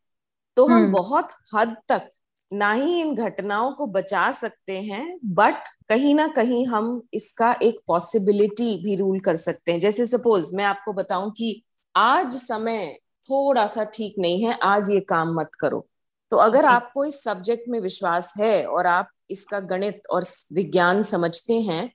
तो 0.56 0.66
हम 0.66 0.76
हम्म। 0.76 0.90
बहुत 0.90 1.28
हद 1.54 1.76
तक 1.88 2.08
ना 2.50 2.72
ही 2.72 3.00
इन 3.00 3.14
घटनाओं 3.14 3.72
को 3.72 3.86
बचा 3.86 4.30
सकते 4.32 4.80
हैं 4.80 5.18
बट 5.34 5.68
कहीं 5.88 6.14
ना 6.14 6.26
कहीं 6.28 6.66
हम 6.66 7.02
इसका 7.14 7.52
एक 7.62 7.78
पॉसिबिलिटी 7.86 8.76
भी 8.84 8.96
रूल 8.96 9.18
कर 9.20 9.36
सकते 9.36 9.72
हैं। 9.72 9.80
जैसे 9.80 10.06
सपोज़ 10.06 10.54
मैं 10.56 10.64
आपको 10.64 10.92
बताऊँ 10.92 11.30
कि 11.30 11.62
आज 11.94 12.36
समय 12.36 12.86
थोड़ा 13.28 13.66
सा 13.66 13.84
ठीक 13.94 14.14
नहीं 14.18 14.44
है 14.44 14.58
आज 14.62 14.90
ये 14.90 15.00
काम 15.00 15.34
मत 15.34 15.50
करो। 15.60 15.86
तो 16.32 16.36
अगर 16.36 16.64
आपको 16.64 17.04
इस 17.04 17.22
सब्जेक्ट 17.24 17.68
में 17.68 17.78
विश्वास 17.80 18.32
है 18.38 18.64
और 18.66 18.86
आप 18.86 19.08
इसका 19.30 19.60
गणित 19.60 20.02
और 20.10 20.24
विज्ञान 20.52 21.02
समझते 21.02 21.60
हैं 21.60 21.90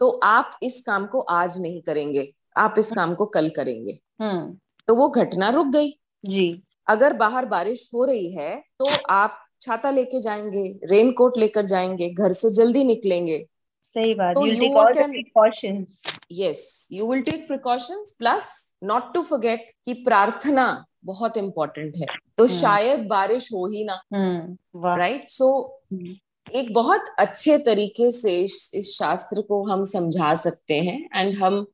तो 0.00 0.08
आप 0.24 0.58
इस 0.62 0.80
काम 0.86 1.06
को 1.06 1.20
आज 1.20 1.60
नहीं 1.60 1.80
करेंगे 1.82 2.28
आप 2.56 2.74
इस 2.78 2.90
काम 2.92 3.14
को 3.14 3.26
कल 3.26 3.48
करेंगे। 3.48 3.98
हम्म। 4.20 4.56
तो 4.88 4.94
वो 4.96 5.08
घटना 5.08 5.48
रुक 5.48 5.66
गई। 5.66 5.90
जी। 6.24 6.62
अगर 6.88 7.12
बाहर 7.12 7.46
बारिश 7.46 7.88
हो 7.94 8.04
रही 8.04 8.32
है 8.34 8.56
तो 8.78 8.86
आप 9.10 9.38
छाता 9.60 9.90
लेके 9.90 10.20
जाएँगे 10.20 10.80
रेन 10.84 11.12
कोट 11.12 11.38
लेकर 11.38 11.64
जाएँगे 11.64 12.10
घर 12.10 12.32
से 12.32 12.50
जल्दी 12.50 12.84
निकलेंगे 12.84 13.46
सही 13.84 14.14
बात 14.14 14.34
तो 14.34 14.46
you 14.46 14.74
can 14.76 15.86
yes 16.32 16.88
you 16.92 17.12
will 17.12 17.22
take 17.22 17.46
precautions 17.46 18.14
plus 18.18 18.70
not 18.84 19.14
to 19.14 19.22
forget 19.22 19.70
कि 19.84 19.94
प्रार्थना 19.94 20.84
बहुत 21.04 21.36
इंपॉर्टेंट 21.36 21.96
है 21.96 22.06
तो 22.38 22.46
hmm. 22.46 22.56
शायद 22.56 23.06
बारिश 23.06 23.52
हो 23.52 23.66
ही 23.66 23.84
ना 23.84 24.02
right 24.14 25.20
hmm. 25.20 25.30
So 25.30 25.80
right? 25.80 26.00
so, 26.00 26.06
hmm. 26.06 26.56
एक 26.56 26.74
बहुत 26.74 27.04
अच्छे 27.18 27.58
तरीके 27.58 28.10
से 28.10 28.40
इस, 28.40 28.70
इस 28.74 28.96
शास्त्र 28.98 29.40
को 29.40 29.62
हम 29.62 29.84
समझा 29.84 30.34
सकते 30.34 30.74
हैं 30.74 31.08
एंड 31.16 31.38
हम 31.38 31.66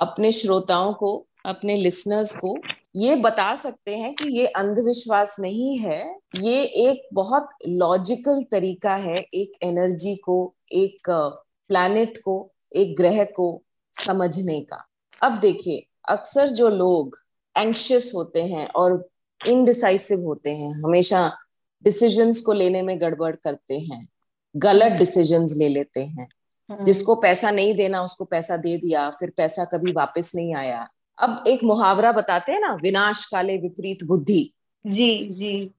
अपने 0.00 0.32
श्रोताओं 0.32 0.92
को 0.92 1.26
अपने 1.46 1.76
लिसनर्स 1.76 2.36
को 2.36 2.56
ये 2.96 3.16
बता 3.16 3.54
सकते 3.54 3.96
हैं 3.96 4.14
कि 4.14 4.28
ये 4.28 4.46
अंधविश्वास 4.46 5.36
नहीं 5.40 5.78
है 5.78 6.18
ये 6.36 6.62
एक 6.62 7.08
बहुत 7.12 7.48
लॉजिकल 7.68 8.42
तरीका 8.42 8.94
है 8.94 9.18
एक 9.18 9.52
एनर्जी 9.62 10.16
को 10.16 10.54
एक 10.72 11.10
प्लैनेट 11.68 12.18
को 12.18 12.52
एक 12.76 12.96
ग्रह 12.96 13.24
को 13.24 13.62
समझने 13.92 14.60
का। 14.60 14.88
अब 15.22 15.38
देखिए 15.38 15.86
अक्सर 16.08 16.48
जो 16.48 16.68
लोग 16.68 17.16
एंक्शियस 17.56 18.12
होते 18.14 18.42
हैं 18.42 18.68
और 18.68 19.08
इनडिसाइसिव 19.48 20.20
होते 20.20 20.50
हैं 20.50 20.72
हमेशा 20.72 21.36
डिसीजंस 21.84 22.40
को 22.40 22.52
लेने 22.52 22.82
में 22.82 23.00
गड़बड़ 23.00 23.36
करते 23.36 23.78
हैं 23.78 24.08
गलत 24.56 24.92
डिसीजंस 24.92 25.54
ले 25.56 25.68
लेते 25.68 26.04
हैं। 26.04 26.28
हम्म। 26.70 26.84
जिसको 26.84 27.14
पैसा 27.14 27.50
नहीं 27.50 27.74
देना 27.74 28.02
उसको 28.02 28.24
पैसा 28.24 28.56
दे 28.56 28.76
दिया 28.76 29.10
फिर 29.10 29.32
पैसा 29.36 29.64
कभी 29.64 29.92
वापस 29.92 30.32
नहीं 30.34 30.54
आया। 30.54 30.88
अब 31.18 31.44
एक 31.48 31.64
मुहावरा 31.64 32.12
बताते 32.12 32.52
हैं 32.52 32.60
ना 32.60 32.74
विनाश 32.74 33.24
काले 33.24 33.56
विपरीत 33.56 34.04
बुद्धि। 34.04 34.52
जी 34.86 35.28
जी। 35.30 35.70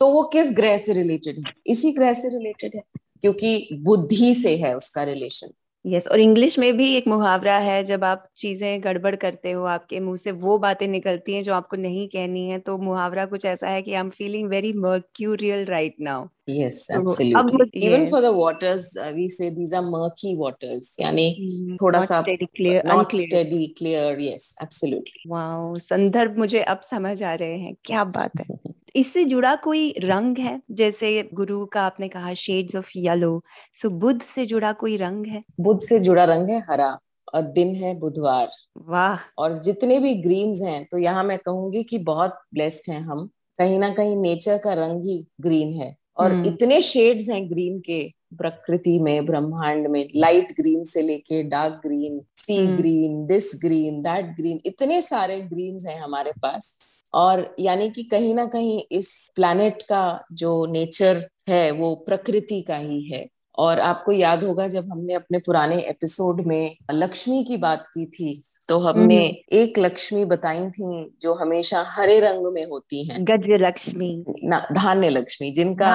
तो 0.00 0.10
वो 0.10 0.22
किस 0.22 0.56
ग्रह 0.56 0.76
से 0.76 0.92
रिलेटेड 0.92 1.38
है? 1.38 1.52
इसी 1.66 1.92
ग्रह 1.92 2.12
से 2.12 2.28
रिलेटेड 2.28 2.74
है 2.74 2.82
क्योंकि 3.22 3.68
बुद्धि 3.72 4.34
से 4.34 4.56
है 4.56 4.76
उसका 4.76 5.02
रिलेशन 5.02 5.48
यस 5.88 6.06
और 6.08 6.20
इंग्लिश 6.20 6.58
में 6.58 6.76
भी 6.76 6.96
एक 6.96 7.06
मुहावरा 7.08 7.58
है 7.58 7.84
जब 7.84 8.04
आप 8.04 8.28
चीज़ें 8.36 8.84
गड़बड़ 8.84 9.16
करते 9.16 9.50
हो 9.52 9.64
आपके 9.64 10.00
मुँह 10.00 10.16
से 10.16 10.30
वो 10.30 10.58
बातें 10.58 10.88
निकलती 10.88 11.34
हैं 11.34 11.42
जो 11.42 11.54
आपको 11.54 11.76
नहीं 11.76 12.08
कहनी 12.08 12.48
है 12.48 12.58
तो 12.58 12.78
मुहावरा 12.78 13.26
कुछ 13.26 13.44
ऐसा 13.44 13.68
है 13.68 13.82
कि 13.82 13.94
I 13.94 14.00
am 14.00 14.10
feeling 14.10 14.48
very 14.48 14.72
mercurial 14.72 15.64
right 15.64 15.94
now 16.00 16.26
yes 16.48 16.88
absolutely 16.90 17.86
even 17.86 18.06
for 18.06 18.20
the 18.20 18.24
waters 18.24 18.92
we 19.14 19.28
say 19.28 19.50
these 19.50 19.74
are 19.74 19.82
murky 19.82 20.36
waters 20.36 20.96
यानी 21.00 21.26
hmm, 21.30 21.82
थोड़ा 21.82 22.00
सा 22.00 22.20
steady 22.20 22.46
clear 22.46 22.80
unclear 22.80 23.28
steady 23.28 23.66
clear 23.78 24.20
yes 24.20 24.54
absolutely 24.62 25.30
wow 25.30 25.78
संदर्भ 25.78 26.38
मुझे 26.38 26.60
अब 26.60 26.80
समझ 26.80 27.22
आ 27.22 27.34
रहे 27.34 27.58
हैं 27.58 27.74
क्या 27.84 28.04
बात 28.04 28.40
है। 28.40 28.67
इससे 28.98 29.24
जुड़ा 29.24 29.54
कोई 29.56 29.94
रंग 30.00 30.38
है? 30.38 30.60
जैसे 30.70 31.28
गुरु 31.34 31.64
का 31.66 31.82
आपने 31.82 32.08
कहा 32.08 32.32
shades 32.34 32.76
of 32.76 32.90
yellow 32.96 33.42
so 33.74 33.90
Budh 33.90 34.20
से 34.24 34.46
जुड़ा 34.46 34.72
कोई 34.72 34.96
रंग 34.96 35.26
है? 35.26 35.42
बुद्ध 35.60 35.80
से 35.80 35.98
जुड़ा 36.00 36.24
रंग 36.24 36.50
है 36.50 36.58
हरा 36.70 36.98
और 37.34 37.42
दिन 37.42 37.74
है 37.74 37.94
बुधवार। 37.98 38.48
वाह! 38.88 39.18
और 39.38 39.58
जितने 39.62 39.98
भी 39.98 40.14
ग्रीन्स 40.14 40.62
हैं 40.62 40.84
तो 40.84 40.98
यहाँ 40.98 41.24
मैं 41.24 41.38
कहूँगी 41.38 41.82
कि 41.82 41.98
बहुत 41.98 42.38
ब्लेस्ड 42.54 42.90
हैं 42.92 43.00
हम। 43.00 43.28
कहीं 43.58 43.78
ना 43.78 43.88
कहीं 43.90 44.16
नेचर 44.16 44.58
का 44.58 44.72
रंग 44.74 45.04
ही 45.04 45.24
ग्रीन 45.40 45.72
है। 45.72 45.94
और 46.16 46.32
hmm. 46.32 46.46
इतने 46.46 46.80
शेड्स 46.80 47.28
हैं 47.28 47.48
ग्रीन 47.50 47.78
के 47.80 48.02
प्रकृति 48.38 48.98
में 48.98 49.26
ब्रह्मांड 49.26 49.86
में 49.86 50.08
लाइट 50.16 50.52
ग्रीन 50.52 50.84
से 50.84 51.02
लेके 51.02 51.42
dark 51.42 51.80
green 51.86 52.20
sea 52.36 52.66
green 52.66 53.26
this 53.26 53.50
green 53.64 54.02
that 54.02 54.34
green 54.36 54.60
इतने 54.66 55.00
सारे 55.02 55.40
ग्रीन्स 55.40 55.86
हैं 55.86 56.00
हमारे 56.00 56.32
पास। 56.42 56.78
और 57.14 57.54
यानी 57.60 57.90
कि 57.90 58.02
कहीं 58.02 58.34
ना 58.34 58.44
कहीं 58.46 58.82
इस 58.92 59.10
प्लानट 59.34 59.82
का 59.82 60.02
जो 60.32 60.64
नेचर 60.66 61.26
है, 61.48 61.70
वो 61.70 61.94
प्रकृति 61.96 62.62
का 62.62 62.76
ही 62.76 63.02
है। 63.08 63.26
और 63.58 63.80
आपको 63.82 64.12
याद 64.12 64.44
होगा 64.44 64.68
जब 64.68 64.90
हमने 64.92 65.14
अपने 65.14 65.38
पुराने 65.38 65.80
एपिसोड 65.88 66.40
में 66.46 66.76
लक्ष्मी 66.92 67.42
की 67.44 67.56
बात 67.58 67.86
की 67.94 68.06
थी 68.08 68.40
तो 68.68 68.78
हमने 68.78 69.16
हम्म। 69.16 69.56
एक 69.58 69.78
लक्ष्मी 69.78 70.24
बताई 70.24 70.66
थी 70.68 71.16
जो 71.22 71.34
हमेशा 71.34 71.82
हरे 71.88 72.18
रंग 72.20 72.46
में 72.54 72.64
होती 72.64 73.04
हैं 73.04 73.24
गज 73.24 73.48
लक्ष्मी 73.62 74.10
ना 74.44 74.58
धान्य 74.72 75.10
लक्ष्मी 75.10 75.50
जिनका 75.50 75.92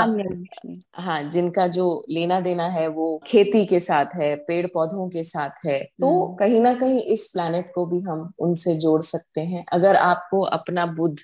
हाँ 0.97 1.21
जिनका 1.29 1.67
जो 1.69 1.85
लेना 2.09 2.39
देना 2.39 2.67
है 2.69 2.87
वो 2.89 3.07
खेती 3.27 3.65
के 3.65 3.79
साथ 3.79 4.15
है 4.15 4.35
पेड़ 4.47 4.65
पौधों 4.67 5.07
के 5.09 5.23
साथ 5.23 5.65
है 5.65 5.79
तो 5.83 6.13
हम्म। 6.15 6.35
कहीं 6.35 6.59
ना 6.61 6.73
कहीं 6.75 6.99
इस 7.13 7.27
प्लानट 7.33 7.71
को 7.75 7.85
भी 7.85 7.99
हम 8.01 8.31
उनसे 8.39 8.75
जोड़ 8.77 9.01
सकते 9.03 9.41
हैं 9.43 9.65
अगर 9.73 9.95
आपको 9.95 10.41
अपना 10.51 10.85
बुद्ध 10.93 11.17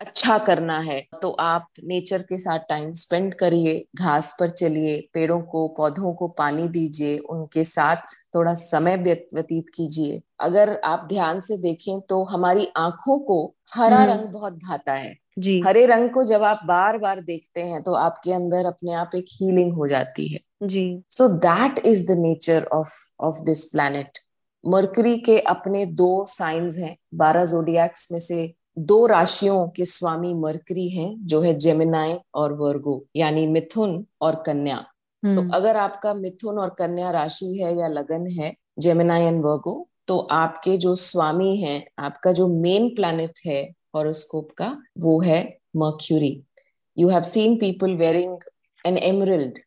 अच्छा 0.00 0.36
करना 0.38 0.78
है 0.78 1.00
तो 1.22 1.30
आप 1.30 1.66
नेचर 1.84 2.22
के 2.22 2.38
साथ 2.38 2.58
टाइम 2.68 2.92
स्पेंड 2.92 3.34
करिए 3.34 3.84
घास 3.96 4.34
पर 4.40 4.48
चलिए 4.48 4.98
पेड़ों 5.14 5.40
को 5.42 5.66
पौधों 5.68 6.12
को 6.14 6.28
पानी 6.28 6.66
दीजिए 6.68 7.16
उनके 7.18 7.64
साथ 7.64 8.14
थोड़ा 8.34 8.54
समय 8.54 8.96
व्यतीत 8.96 9.68
कीजिए। 9.74 10.20
अगर 10.40 10.80
आप 10.84 11.06
ध्यान 11.08 11.40
से 11.40 11.56
देखें 11.58 12.00
तो 12.00 12.22
हमारी 12.24 12.68
आँखों 12.76 13.18
को 13.18 13.38
हरा 13.74 13.98
हम्म। 13.98 14.10
रंग 14.10 14.28
बहुत 14.28 14.52
भाता 14.58 14.92
है। 14.92 15.14
जी। 15.38 15.60
हरे 15.66 15.86
रंग 15.86 16.10
को 16.10 16.24
जब 16.24 16.42
आप 16.42 16.60
बार 16.64 16.98
बार 16.98 17.20
देखते 17.20 17.62
हैं 17.62 17.82
तो 17.82 17.94
आपके 17.94 18.32
अंदर 18.32 18.66
अपने 18.66 18.92
आप 18.94 19.10
एक 19.14 19.26
हीलिंग 19.32 19.72
हो 19.72 19.86
जाती 19.86 20.28
है। 20.28 20.40
जी। 20.62 21.02
So 21.10 21.28
that 21.38 21.78
is 21.86 22.06
the 22.12 22.18
nature 22.18 22.68
of 22.72 22.92
of 23.20 23.42
this 23.44 23.64
planet 23.64 24.18
Mercury 24.64 25.16
के 25.18 25.38
अपने 25.48 25.84
दो 25.86 26.24
साइंस 26.28 26.78
हैं 26.78 26.96
बारह 27.14 27.44
जोडियक्स 27.44 28.08
में 28.12 28.18
से 28.18 28.54
दो 28.78 29.06
राशियों 29.06 29.68
के 29.68 29.84
स्वामी 29.84 30.34
मरकरी 30.34 30.88
हैं 30.88 31.16
जो 31.26 31.40
है 31.40 31.54
जेमिनाय 31.54 32.20
और 32.34 32.52
वर्गो 32.52 33.04
यानी 33.16 33.46
मिथुन 33.46 34.06
और 34.20 34.42
कन्या। 34.46 34.76
तो 35.22 35.40
हम्म। 35.40 35.50
अगर 35.50 35.76
आपका 35.76 36.14
मिथुन 36.14 36.58
और 36.58 36.70
कन्या 36.70 37.10
राशि 37.10 37.46
है 37.58 37.78
या 37.78 37.88
लगन 37.88 38.26
है 38.26 38.54
जेमिनाई 38.78 39.22
एंड 39.22 39.44
वर्गो 39.44 39.88
तो 40.06 40.18
आपके 40.18 40.76
जो 40.76 40.94
स्वामी 40.94 41.56
हैं 41.56 41.86
आपका 41.98 42.32
जो 42.32 42.48
मेन 42.48 42.88
प्लैनेट 42.88 43.38
है 43.46 43.62
हॉरोस्कोप 43.94 44.50
का 44.52 44.76
वो 44.98 45.20
है 45.20 45.58
Mercury 45.76 46.42
you 46.98 47.08
have 47.08 47.22
seen 47.22 47.56
people 47.56 47.96
wearing 47.96 48.38
an 48.86 48.98
emerald 48.98 49.58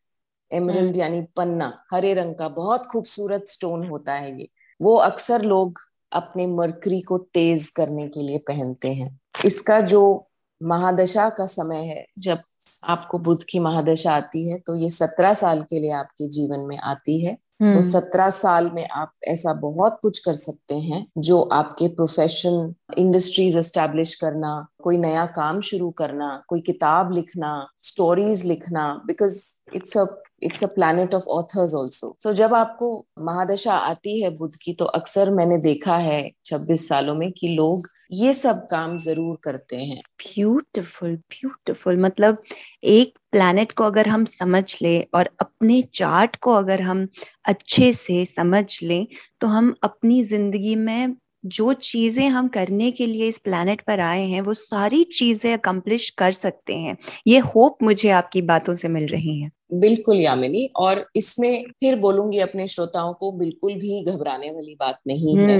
emerald 0.52 0.98
यानी 0.98 1.22
पन्ना 1.22 1.84
हरे 1.94 2.14
रंग 2.14 2.36
का 2.36 2.48
बहुत 2.48 2.86
खूबसूरत 2.86 3.48
स्टोन 3.48 3.88
होता 3.88 4.14
है 4.14 4.40
ये। 4.42 4.50
वो 4.82 4.96
अक्सर 4.96 5.42
लोग 5.42 5.80
अपने 6.12 6.48
मरकरी 6.48 7.02
को 7.02 7.18
तेज 7.34 7.70
करने 7.70 8.08
के 8.08 8.22
लिए 8.22 8.38
पहनते 8.38 8.94
हैं। 8.94 9.20
इसका 9.46 9.80
जो 9.82 10.28
महादशा 10.62 11.30
का 11.30 11.46
समय 11.46 11.86
है, 11.86 12.06
जब 12.20 12.40
आपको 12.86 13.20
बुद्ध 13.20 13.44
की 13.44 13.60
महादशा 13.60 14.12
आती 14.12 14.48
है 14.50 14.60
तो 14.60 14.76
ये 14.76 14.90
सत्रह 14.90 15.34
साल 15.34 15.62
के 15.64 15.80
लिए 15.80 15.92
आपके 15.92 16.28
जीवन 16.30 16.60
में 16.60 16.78
आती 16.78 17.20
है। 17.26 17.38
तो 17.60 17.66
हम्म। 17.66 17.82
सत्रह 17.82 18.30
साल 18.30 18.70
में 18.72 18.88
आप 18.88 19.12
ऐसा 19.28 19.54
बहुत 19.54 19.98
कुछ 20.02 20.20
कर 20.20 20.34
सकते 20.34 20.76
हैं 20.76 21.06
जो 21.18 21.42
आपके 21.54 21.88
प्रोफेशन 21.96 22.74
इंडस्ट्रीज़ 22.98 23.58
एस्टेब्लिश 23.58 24.14
करना 24.16 24.52
कोई 24.84 24.98
नया 24.98 25.26
काम 25.36 25.60
शुरू 25.62 25.90
करना 25.92 26.32
कोई 26.48 26.62
किताब 26.62 27.12
लिखना 27.14 27.52
स्टोरीज 27.82 28.46
लिखना 28.46 28.88
because 29.08 29.38
it's 29.76 29.98
a 29.98 30.06
it's 30.44 30.64
a 30.64 30.68
planet 30.68 31.16
of 31.16 31.28
authors 31.30 31.74
also 31.74 32.16
so 32.24 32.34
जब 32.34 32.54
आपको 32.54 32.96
महादशा 33.20 33.74
आती 33.74 34.22
है 34.22 34.30
बुद्ध 34.38 34.54
की 34.64 34.74
तो 34.74 34.86
अक्सर 34.94 35.32
मैंने 35.32 35.58
देखा 35.60 35.98
है 35.98 36.22
छब्बीस 36.46 36.88
सालों 36.90 37.16
में 37.16 37.32
कि 37.32 37.48
लोग 37.48 37.88
ये 38.14 38.34
सब 38.34 38.68
काम 38.72 38.98
ज़रूर 39.00 39.38
करते 39.44 39.78
हैं। 39.78 40.02
ब्यूटिफुल 40.20 41.16
ब्यूटिफुल 41.16 42.00
मतलब 42.02 42.44
एक 42.86 43.19
प्लैनेट 43.34 43.72
को 43.72 43.84
अगर 43.84 44.08
हम 44.08 44.26
समझ 44.26 44.64
ले 44.82 45.00
और 45.14 45.30
अपने 45.42 45.82
चार्ट 45.94 46.36
को 46.38 46.54
अगर 46.54 46.82
हम 46.82 47.08
अच्छे 47.46 47.92
से 47.94 48.26
समझ 48.26 48.66
लें 48.84 49.06
तो 49.42 49.48
हम 49.48 49.74
अपनी 49.84 50.24
ज़िंदगी 50.24 50.76
में 50.78 51.16
जो 51.46 51.74
चीज़ें 51.74 52.28
हम 52.30 52.48
करने 52.48 52.92
के 52.92 53.06
लिए 53.06 53.28
इस 53.28 53.38
प्लानट 53.38 53.82
पर 53.82 54.00
आए 54.00 54.26
हैं 54.28 54.42
वो 54.42 54.54
सारी 54.54 55.04
चीज़ें 55.04 55.54
अकम्प्लिश 55.54 56.10
कर 56.10 56.32
सकते 56.32 56.74
हैं। 56.74 56.98
ये 57.28 57.40
होप 57.40 57.78
मुझे 57.84 58.10
आपकी 58.10 58.42
बातों 58.42 58.76
से 58.76 58.88
मिल 58.88 59.08
रही 59.08 59.40
है। 59.42 59.50
बिल्कुल 59.74 60.18
यामिनी 60.18 60.70
और 60.76 61.06
इसमें 61.16 61.64
फिर 61.64 61.96
बोलूँगी 62.00 62.40
अपने 62.40 62.68
श्रोताओं 62.68 63.14
को 63.14 63.32
बिल्कुल 63.32 63.74
भी 63.74 64.04
घबराने 64.04 64.52
वाली 64.52 64.76
बात 64.80 65.00
नहीं 65.08 65.38
है। 65.38 65.58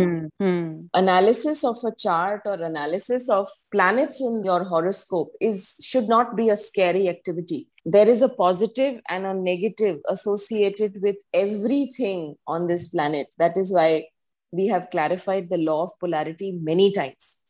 एनालिसिस 0.98 1.66
ऑफ़ 1.66 1.86
अ 1.88 1.90
चार्ट 1.90 2.48
और 2.48 2.64
analysis 2.64 3.30
of 3.30 3.50
planets 3.72 4.22
in 4.22 4.42
your 4.46 4.62
horoscope 4.62 5.34
is 5.42 5.66
should 5.84 6.10
not 6.10 6.34
be 6.36 6.50
a 6.50 6.56
scary 6.56 7.08
activity 7.08 7.66
there 7.86 8.10
is 8.10 8.22
a 8.22 8.28
positive 8.30 9.00
and 9.10 9.26
a 9.26 9.34
negative 9.34 10.00
associated 10.10 10.98
with 11.02 11.16
everything 11.34 12.36
on 12.46 12.68
this 12.68 12.88
planet. 12.90 13.28
That 13.40 13.58
is 13.58 13.74
why 13.74 14.08
we 14.56 14.68
have 14.68 14.90
clarified 14.90 15.50
the 15.50 15.58
law 15.58 15.84
of 15.84 15.92
polarity 16.00 16.52
many 16.52 16.92
times. 16.92 17.46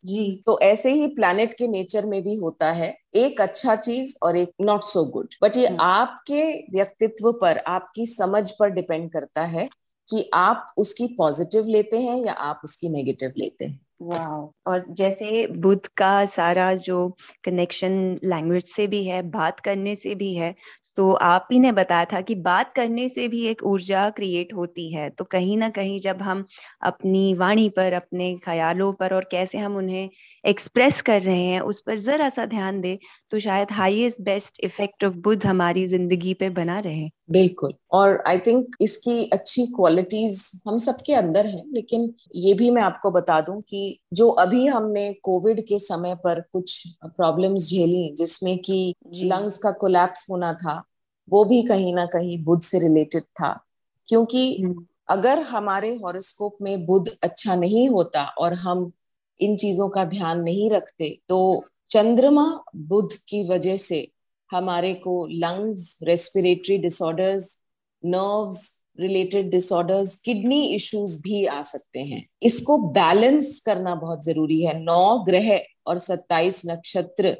तो 0.46 0.60
ऐसे 0.60 0.94
ही 0.94 1.08
planet 1.08 1.54
के 1.54 1.68
nature 1.68 2.06
में 2.06 2.24
भी 2.24 2.36
होता 2.36 2.72
है 2.72 2.98
एक 3.16 3.42
अच्छा 3.42 3.76
चीज़ 3.76 4.16
और 4.24 4.38
एक 4.38 4.52
नॉट 4.62 4.84
सो 4.84 5.06
गुड 5.06 5.28
बट 5.44 5.58
ये 5.58 5.68
hmm. 5.68 5.78
आपके 5.80 6.72
व्यक्तित्व 6.72 7.32
पर 7.32 7.58
आपकी 7.58 8.06
समझ 8.06 8.52
पर 8.52 8.70
डिपेंड 8.70 9.12
करता 9.12 9.46
है 9.46 9.70
कि 10.10 10.30
आप 10.34 10.68
उसकी 10.78 11.08
पॉजिटिव 11.18 11.66
लेते 11.68 12.00
हैं 12.00 12.26
या 12.26 12.34
आप 12.34 12.62
उसकी 12.64 12.90
नेगेटिव 12.90 13.34
लेते 13.38 13.66
हैं। 13.66 13.80
और 14.02 14.84
जैसे 14.92 15.46
बुद्ध 15.58 15.88
का 15.98 16.26
सारा 16.28 16.74
जो 16.78 17.08
कनेक्शन 17.46 17.94
लैंग्वेज 18.24 18.64
से 18.68 18.86
भी 18.88 19.04
है, 19.06 19.22
बात 19.24 19.60
करने 19.60 19.96
से 19.96 20.14
भी 20.16 20.34
है 20.36 20.54
तो 20.98 21.12
आप 21.14 21.48
ही 21.52 21.60
ने 21.60 21.72
बताया 21.74 22.06
था 22.14 22.22
कि 22.22 22.36
बात 22.42 22.74
करने 22.76 23.08
से 23.10 23.28
भी 23.28 23.46
एक 23.48 23.64
ऊर्जा 23.66 24.10
क्रिएट 24.12 24.54
होती 24.54 24.92
है। 24.94 25.10
तो 25.10 25.26
कहीं 25.26 25.58
ना 25.58 25.70
कहीं 25.72 26.00
जब 26.02 26.22
हम 26.22 26.46
अपनी 26.84 27.34
वाणी 27.36 27.68
पर, 27.70 27.94
अपने 27.94 28.34
ख्यालों 28.46 28.92
पर 28.94 29.14
और 29.16 29.28
कैसे 29.32 29.58
हम 29.58 29.76
उन्हें 29.78 30.10
एक्सप्रेस 30.44 31.02
कर 31.04 31.22
रहे 31.22 31.44
हैं, 31.44 31.60
उस 31.62 31.82
पर 31.82 31.98
जरा 32.00 32.30
सा 32.30 32.46
ध्यान 32.48 32.82
दे 32.82 32.98
तो 33.32 33.40
शायद 33.42 33.72
highest 33.74 34.22
best 34.24 34.64
effect 34.64 35.04
of 35.06 35.14
Budh 35.20 35.46
हमारी 35.46 35.88
ज़िंदगी 35.88 36.34
पे 36.36 36.50
बना 36.52 36.80
रहे। 36.82 37.10
बिल्कुल। 37.30 37.74
और 37.92 38.24
आई 38.28 38.38
थिंक 38.38 38.76
इसकी 38.82 39.26
अच्छी 39.30 39.66
क्वालिटीज 39.66 40.52
हम 40.68 40.78
सबके 40.78 41.14
अंदर 41.14 41.46
हैं 41.46 41.64
लेकिन 41.74 42.14
ये 42.36 42.54
भी 42.54 42.70
मैं 42.72 42.82
आपको 42.82 43.12
बता 43.12 43.42
दूँ 43.42 43.62
कि 43.62 44.00
जो 44.14 44.30
अभी 44.30 44.66
हमने 44.68 45.14
कोविड 45.14 45.68
के 45.68 45.80
समय 45.80 46.16
पर 46.16 46.42
कुछ 46.54 46.84
प्रॉब्लम्स 47.06 47.70
झेली 47.70 48.16
जिसमें 48.16 48.58
कि 48.58 48.96
लंग्स 49.14 49.58
का 49.58 49.72
कोलैप्स 49.72 50.28
होना 50.30 50.54
था 50.54 50.84
वो 51.30 51.46
भी 51.46 51.62
कहीं 51.64 51.96
ना 51.96 52.06
कहीं 52.06 52.44
बुद्ध 52.44 52.64
से 52.64 52.80
रिलेटेड 52.80 53.24
था। 53.24 53.66
क्योंकि 54.08 54.62
हम्म। 54.64 54.86
अगर 55.08 55.40
हमारे 55.40 55.96
हॉरोस्कोप 55.96 56.58
में 56.62 56.86
बुद्ध 56.86 57.12
अच्छा 57.24 57.56
नहीं 57.56 57.90
होता 57.90 58.24
और 58.24 58.54
हम 58.54 58.92
इन 59.40 59.56
चीज़ों 59.56 59.90
का 59.90 60.06
ध्यान 60.06 60.42
नहीं 60.42 60.70
रखते 60.70 61.20
तो 61.30 61.66
चंद्रमा 61.90 62.64
बुद्ध 62.76 63.10
की 63.28 63.44
वजह 63.50 63.78
से 63.78 64.08
हमारे 64.52 64.94
को 64.94 65.26
lungs 65.28 65.98
respiratory 66.04 66.78
disorders 66.78 67.56
nerves 68.04 68.68
related 69.00 69.50
disorders 69.52 70.16
kidney 70.18 70.62
issues 70.76 71.22
भी 71.22 71.46
आ 71.46 71.62
सकते 71.62 72.00
हैं। 72.00 72.26
इसको 72.44 72.78
बैलेंस 72.78 73.60
करना 73.66 73.96
बहुत 73.96 74.26
ज़रूरी 74.26 74.62
है। 74.64 74.80
नौ 74.80 75.18
ग्रह 75.20 75.60
और 75.88 75.98
सत्ताईस 75.98 76.62
नक्षत्र 76.66 77.36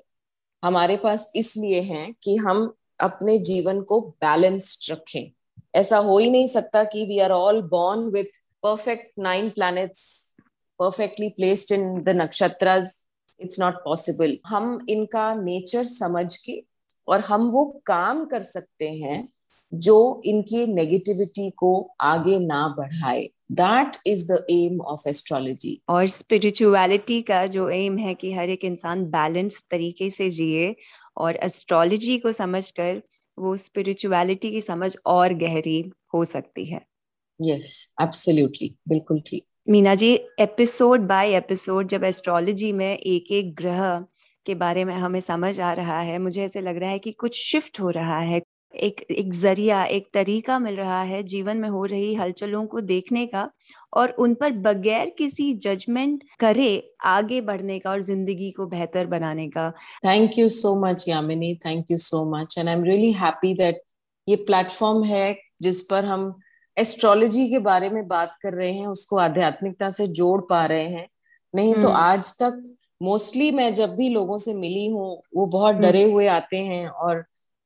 हमारे 0.64 0.96
पास 0.98 1.32
इसलिए 1.36 1.82
हैं 1.82 2.14
कि 2.24 2.36
हम 2.38 2.74
अपने 3.00 3.38
जीवन 3.40 3.82
को 3.82 4.00
बैलेंस्ड 4.02 4.92
रखें। 4.92 5.32
ऐसा 5.76 5.98
हो 5.98 6.18
ही 6.18 6.30
नहीं 6.32 6.48
सकता 6.48 6.84
कि 6.84 7.06
we 7.06 7.20
are 7.20 7.32
all 7.32 7.62
born 7.62 8.00
with 8.12 8.42
perfect 8.64 9.12
nine 9.20 9.50
planets 9.50 10.02
perfectly 10.80 11.30
placed 11.30 11.72
in 11.72 12.02
the 12.04 12.10
nakshatra 12.10 12.82
it's 13.40 13.60
not 13.60 13.76
possible 13.76 14.38
हम 14.46 14.86
इनका 14.90 15.34
नेचर 15.36 15.84
समझ 15.84 16.36
के 16.38 16.64
और 17.10 17.20
हम 17.20 17.50
वो 17.50 17.66
काम 17.86 18.26
कर 18.26 18.42
सकते 18.42 18.90
हैं 18.90 19.28
जो 19.72 20.22
इनकी 20.26 20.66
नेगेटिविटी 20.66 21.50
को 21.50 21.72
आगे 22.02 22.38
ना 22.40 22.68
बढ़ाए। 22.78 23.30
That 23.52 23.98
is 24.08 24.32
the 24.32 24.46
aim 24.52 24.82
of 24.82 25.08
astrology 25.10 25.80
और 25.90 26.08
स्पिरिचुअलिटी 26.08 27.22
का 27.22 27.46
जो 27.46 27.70
एम 27.70 27.98
है 27.98 28.14
कि 28.14 28.34
हर 28.34 28.50
एक 28.50 28.66
इंसान 28.66 29.06
बैलेंस 29.06 29.64
तरीके 29.72 30.10
से 30.10 30.30
जिए 30.30 30.76
और 31.18 31.36
एस्ट्रोलॉजी 31.36 32.18
को 32.18 32.32
समझकर 32.32 33.02
वो 33.38 33.56
स्पिरिचुअलिटी 33.58 34.52
की 34.52 34.62
समझ 34.62 34.96
और 35.06 35.34
गहरी 35.34 35.80
हो 36.14 36.24
सकती 36.26 36.66
है। 36.66 36.82
यस 37.40 37.94
एब्सोल्युटली 38.02 38.76
बिल्कुल 38.90 39.22
ठीक। 39.28 39.46
Meena 39.70 39.96
ji 39.96 40.14
episode 40.40 41.08
by 41.08 41.36
episode 41.36 41.88
जब 41.88 42.04
एस्ट्रोलॉजी 42.04 42.72
में 42.72 42.98
एक 42.98 43.32
एक 43.32 43.54
ग्रह 43.56 44.06
के 44.46 44.56
बारे 44.56 44.86
में 44.86 44.94
हमें 44.96 45.20
समझ 45.22 45.60
आ 45.60 45.74
रहा 45.74 46.00
है। 46.02 46.18
मुझे 46.20 46.44
ऐसे 46.44 46.62
लग 46.62 46.78
रहा 46.78 46.90
है 46.90 47.00
कि 47.00 47.12
कुछ 47.14 47.36
शिफ्ट 47.42 47.80
हो 47.80 47.90
रहा 47.92 48.20
है। 48.22 48.42
एक 48.74 49.00
एक 49.12 49.34
ज़रिया 49.34 49.84
एक 49.86 50.10
तरीका 50.14 50.58
मिल 50.60 50.76
रहा 50.76 51.02
है 51.04 51.22
जीवन 51.24 51.58
में 51.58 51.68
हो 51.70 51.84
रही 51.86 52.14
हलचलों 52.16 52.66
को 52.68 52.82
देखने 52.82 53.26
का 53.28 53.50
और 53.94 54.10
उन 54.20 54.34
पर 54.34 54.52
बगैर 54.60 55.10
किसी 55.18 55.54
जजमेंट 55.64 56.24
करे 56.40 56.70
आगे 57.08 57.40
बढ़ने 57.42 57.78
का 57.80 57.90
और 57.92 58.02
ज़िंदगी 58.02 58.52
को 58.52 58.66
बेहतर 58.68 59.06
बनाने 59.08 59.48
का। 59.50 59.70
Thank 60.06 60.38
you 60.40 60.48
so 60.50 60.76
much 60.82 61.08
Yamini 61.08 61.54
thank 61.66 61.92
you 61.92 61.98
so 62.00 62.24
much 62.32 62.58
and 62.58 62.68
I 62.70 62.76
am 62.76 62.84
really 62.84 63.12
happy 63.14 63.54
that 63.54 63.82
ये 64.28 64.36
प्लेटफॉर्म 64.36 65.04
है 65.04 65.36
जिस 65.62 65.82
पर 65.84 66.06
हम 66.06 66.34
एस्ट्रोलॉजी 66.78 67.50
के 67.50 67.60
बारे 67.62 67.90
में 67.90 68.08
बात 68.08 68.38
कर 68.42 68.54
रहे 68.54 68.72
हैं 68.74 68.88
उसको 68.88 69.18
आध्यात्मिकता 69.20 69.90
से 69.90 70.08
जोड़ 70.10 70.42
पा 70.50 70.66
रहे 70.66 70.88
हैं। 70.88 71.08
नहीं 71.54 71.74
तो 71.76 71.90
आज 71.90 72.32
तक 72.42 72.62
मोस्टली 73.02 73.52
मैं 73.52 73.74
जब 73.74 73.96
भी 73.96 74.10
लोगों 74.10 74.38
से 74.38 74.54
मिली 74.54 74.88
हूँ 74.88 75.22
वो 75.36 75.46
बहुत 75.46 75.76
डरे 75.76 76.04
हुए 76.04 76.28
आते 76.28 76.58
हैं 76.58 76.88
और 76.88 77.26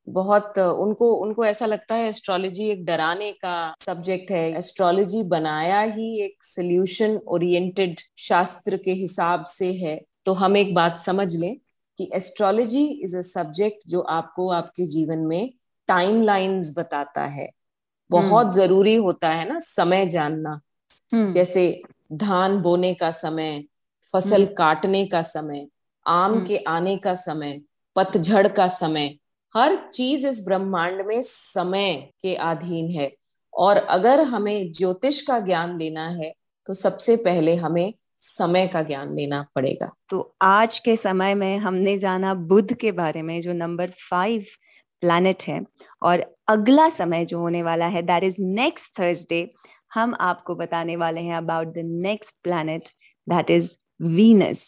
बहुत 0.09 0.59
उनको 0.59 1.13
उनको 1.13 1.45
ऐसा 1.45 1.65
लगता 1.65 1.95
है 1.95 2.09
एस्ट्रोलॉजी 2.09 2.69
एक 2.69 2.85
डराने 2.85 3.31
का 3.31 3.73
सब्जेक्ट 3.85 4.31
है। 4.31 4.57
एस्ट्रोलॉजी 4.57 5.23
बनाया 5.23 5.81
ही 5.81 6.21
एक 6.21 6.43
सोल्यूशन 6.43 7.19
ओरिएंटेड 7.27 7.99
शास्त्र 8.17 8.77
के 8.77 8.91
हिसाब 8.91 9.43
से 9.45 9.73
है। 9.73 10.01
तो 10.25 10.33
हम 10.33 10.57
एक 10.57 10.75
बात 10.75 10.97
समझ 10.97 11.35
लें 11.35 11.55
कि 11.97 12.09
एस्ट्रोलॉजी 12.13 12.85
इज़ 12.87 13.17
अ 13.17 13.21
सब्जेक्ट 13.21 13.79
जो 13.87 14.01
आपको 14.01 14.49
आपके 14.49 14.85
जीवन 14.85 15.19
में 15.19 15.53
टाइम 15.87 16.21
लाइन्स 16.21 16.73
बताता 16.77 17.25
है। 17.25 17.49
बहुत 18.11 18.45
हम्म। 18.45 18.55
ज़रूरी 18.55 18.95
होता 18.95 19.29
है 19.29 19.49
ना 19.53 19.59
समय 19.59 20.05
जानना। 20.05 20.59
हम्म। 21.13 21.31
जैसे 21.31 21.81
धान 22.13 22.57
बोने 22.57 22.93
का 22.93 23.11
समय 23.11 23.63
फ़सल 24.03 24.43
हम्म। 24.43 24.53
काटने 24.53 25.05
का 25.05 25.21
समय 25.21 25.67
आम 26.05 26.43
के 26.45 26.57
आने 26.67 26.97
का 26.97 27.13
समय 27.15 27.59
पतझड़ 27.95 28.47
का 28.47 28.67
समय 28.67 29.15
हर 29.55 29.75
चीज़ 29.75 30.27
इस 30.27 30.43
ब्रह्मांड 30.45 31.05
में 31.07 31.19
समय 31.21 31.93
के 32.23 32.35
अधीन 32.35 32.89
है। 32.91 33.11
और 33.53 33.77
अगर 33.77 34.21
हमें 34.21 34.71
ज्योतिष 34.71 35.21
का 35.21 35.39
ज्ञान 35.39 35.77
लेना 35.79 36.07
है 36.09 36.33
तो 36.67 36.73
सबसे 36.73 37.15
पहले 37.15 37.55
हमें 37.55 37.93
समय 38.19 38.67
का 38.67 38.81
ज्ञान 38.81 39.15
लेना 39.15 39.45
पड़ेगा। 39.55 39.91
तो 40.09 40.35
आज 40.41 40.79
के 40.79 40.95
समय 40.97 41.33
में 41.35 41.57
हमने 41.57 41.97
जाना 41.99 42.33
बुद्ध 42.33 42.73
के 42.73 42.91
बारे 42.91 43.21
में 43.21 43.39
जो 43.41 43.53
नंबर 43.53 43.91
फाइव 44.09 44.45
प्लैनेट 45.03 45.43
है। 45.43 45.59
और 46.01 46.25
अगला 46.47 46.89
समय 46.89 47.25
जो 47.25 47.39
होने 47.39 47.63
वाला 47.63 47.85
है 47.87 48.01
दैट 48.01 48.23
इज़ 48.23 48.35
नेक्स्ट 48.39 48.99
थर्सडे 48.99 49.47
हम 49.93 50.15
आपको 50.21 50.55
बताने 50.55 50.95
वाले 50.95 51.21
हैं 51.21 51.35
about 51.37 51.67
the 51.67 51.81
next 51.85 52.35
planet 52.43 52.89
that 53.27 53.51
is 53.51 53.71
Venus 53.99 54.65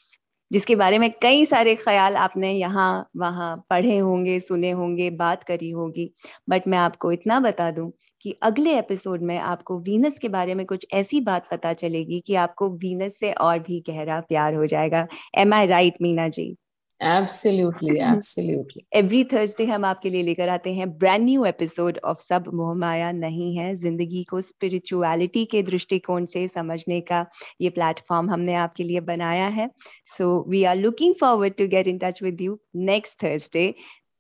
जिसके 0.52 0.76
बारे 0.76 0.98
में 1.00 1.10
कई 1.22 1.46
सारे 1.46 1.76
ख्याल 1.76 2.16
आपने 2.16 2.52
यहाँ, 2.54 3.10
वहाँ 3.18 3.56
पढ़े 3.70 3.98
होंगे, 3.98 4.40
सुने 4.40 4.72
होंगे, 4.72 5.10
बात 5.10 5.44
करी 5.44 5.70
होगी। 5.70 6.10
बट 6.50 6.68
मैं 6.68 6.78
आपको 6.78 7.12
इतना 7.12 7.40
बता 7.40 7.70
दूँ 7.72 7.92
कि 8.22 8.32
अगले 8.44 8.78
एपिसोड 8.80 9.22
में 9.22 9.38
आपको 9.40 9.80
वीनस 9.80 10.18
के 10.20 10.30
बारे 10.30 10.56
में 10.56 10.66
कुछ 10.66 10.86
ऐसी 10.94 11.22
बात 11.22 11.48
पता 11.52 11.74
चलेगी 11.74 12.22
कि 12.28 12.36
आपको 12.36 12.70
वीनस 12.78 13.14
से 13.20 13.32
और 13.34 13.60
भी 13.60 13.84
गहरा 13.90 14.20
प्यार 14.22 14.56
हो 14.56 14.66
जाएगा। 14.66 15.08
Am 15.38 15.54
I 15.54 15.68
right 15.68 15.98
Meena 16.02 16.28
ji? 16.30 16.56
Absolutely 17.02 17.98
absolutely 18.00 18.84
every 18.94 19.24
Thursday 19.24 19.66
हम 19.66 19.86
आपके 19.86 20.10
लिए 20.10 20.24
लेकर 20.24 20.50
आते 20.50 20.74
हैं 20.74 20.90
ब्रांड 20.98 21.24
न्यू 21.24 21.46
एपिसोड 21.46 21.98
ऑफ़ 22.06 22.22
सब 22.24 22.44
मोहमाया 22.54 23.12
नहीं 23.12 23.56
है 23.58 23.74
ज़िंदगी 23.76 24.24
को 24.24 24.42
स्पिरिचुअलिटी 24.42 25.44
के 25.46 25.62
दृष्टिकोण 25.64 26.26
से 26.26 26.48
समझने 26.48 27.00
का 27.02 27.26
ये 27.62 27.70
प्लेटफॉर्म 27.70 28.30
हमने 28.30 28.56
आपके 28.56 28.84
लिए 28.84 29.00
बनाया 29.00 29.48
है। 29.48 29.70
So 30.18 30.46
we 30.50 30.64
are 30.64 30.76
looking 30.76 31.16
forward 31.20 31.54
to 31.54 31.68
get 31.68 31.88
in 31.88 31.98
touch 31.98 32.24
with 32.24 32.42
you 32.42 32.60
next 32.76 33.24
Thursday 33.24 33.74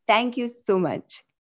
thank 0.09 0.37
you 0.37 0.47
so 0.47 0.77
much 0.77 1.21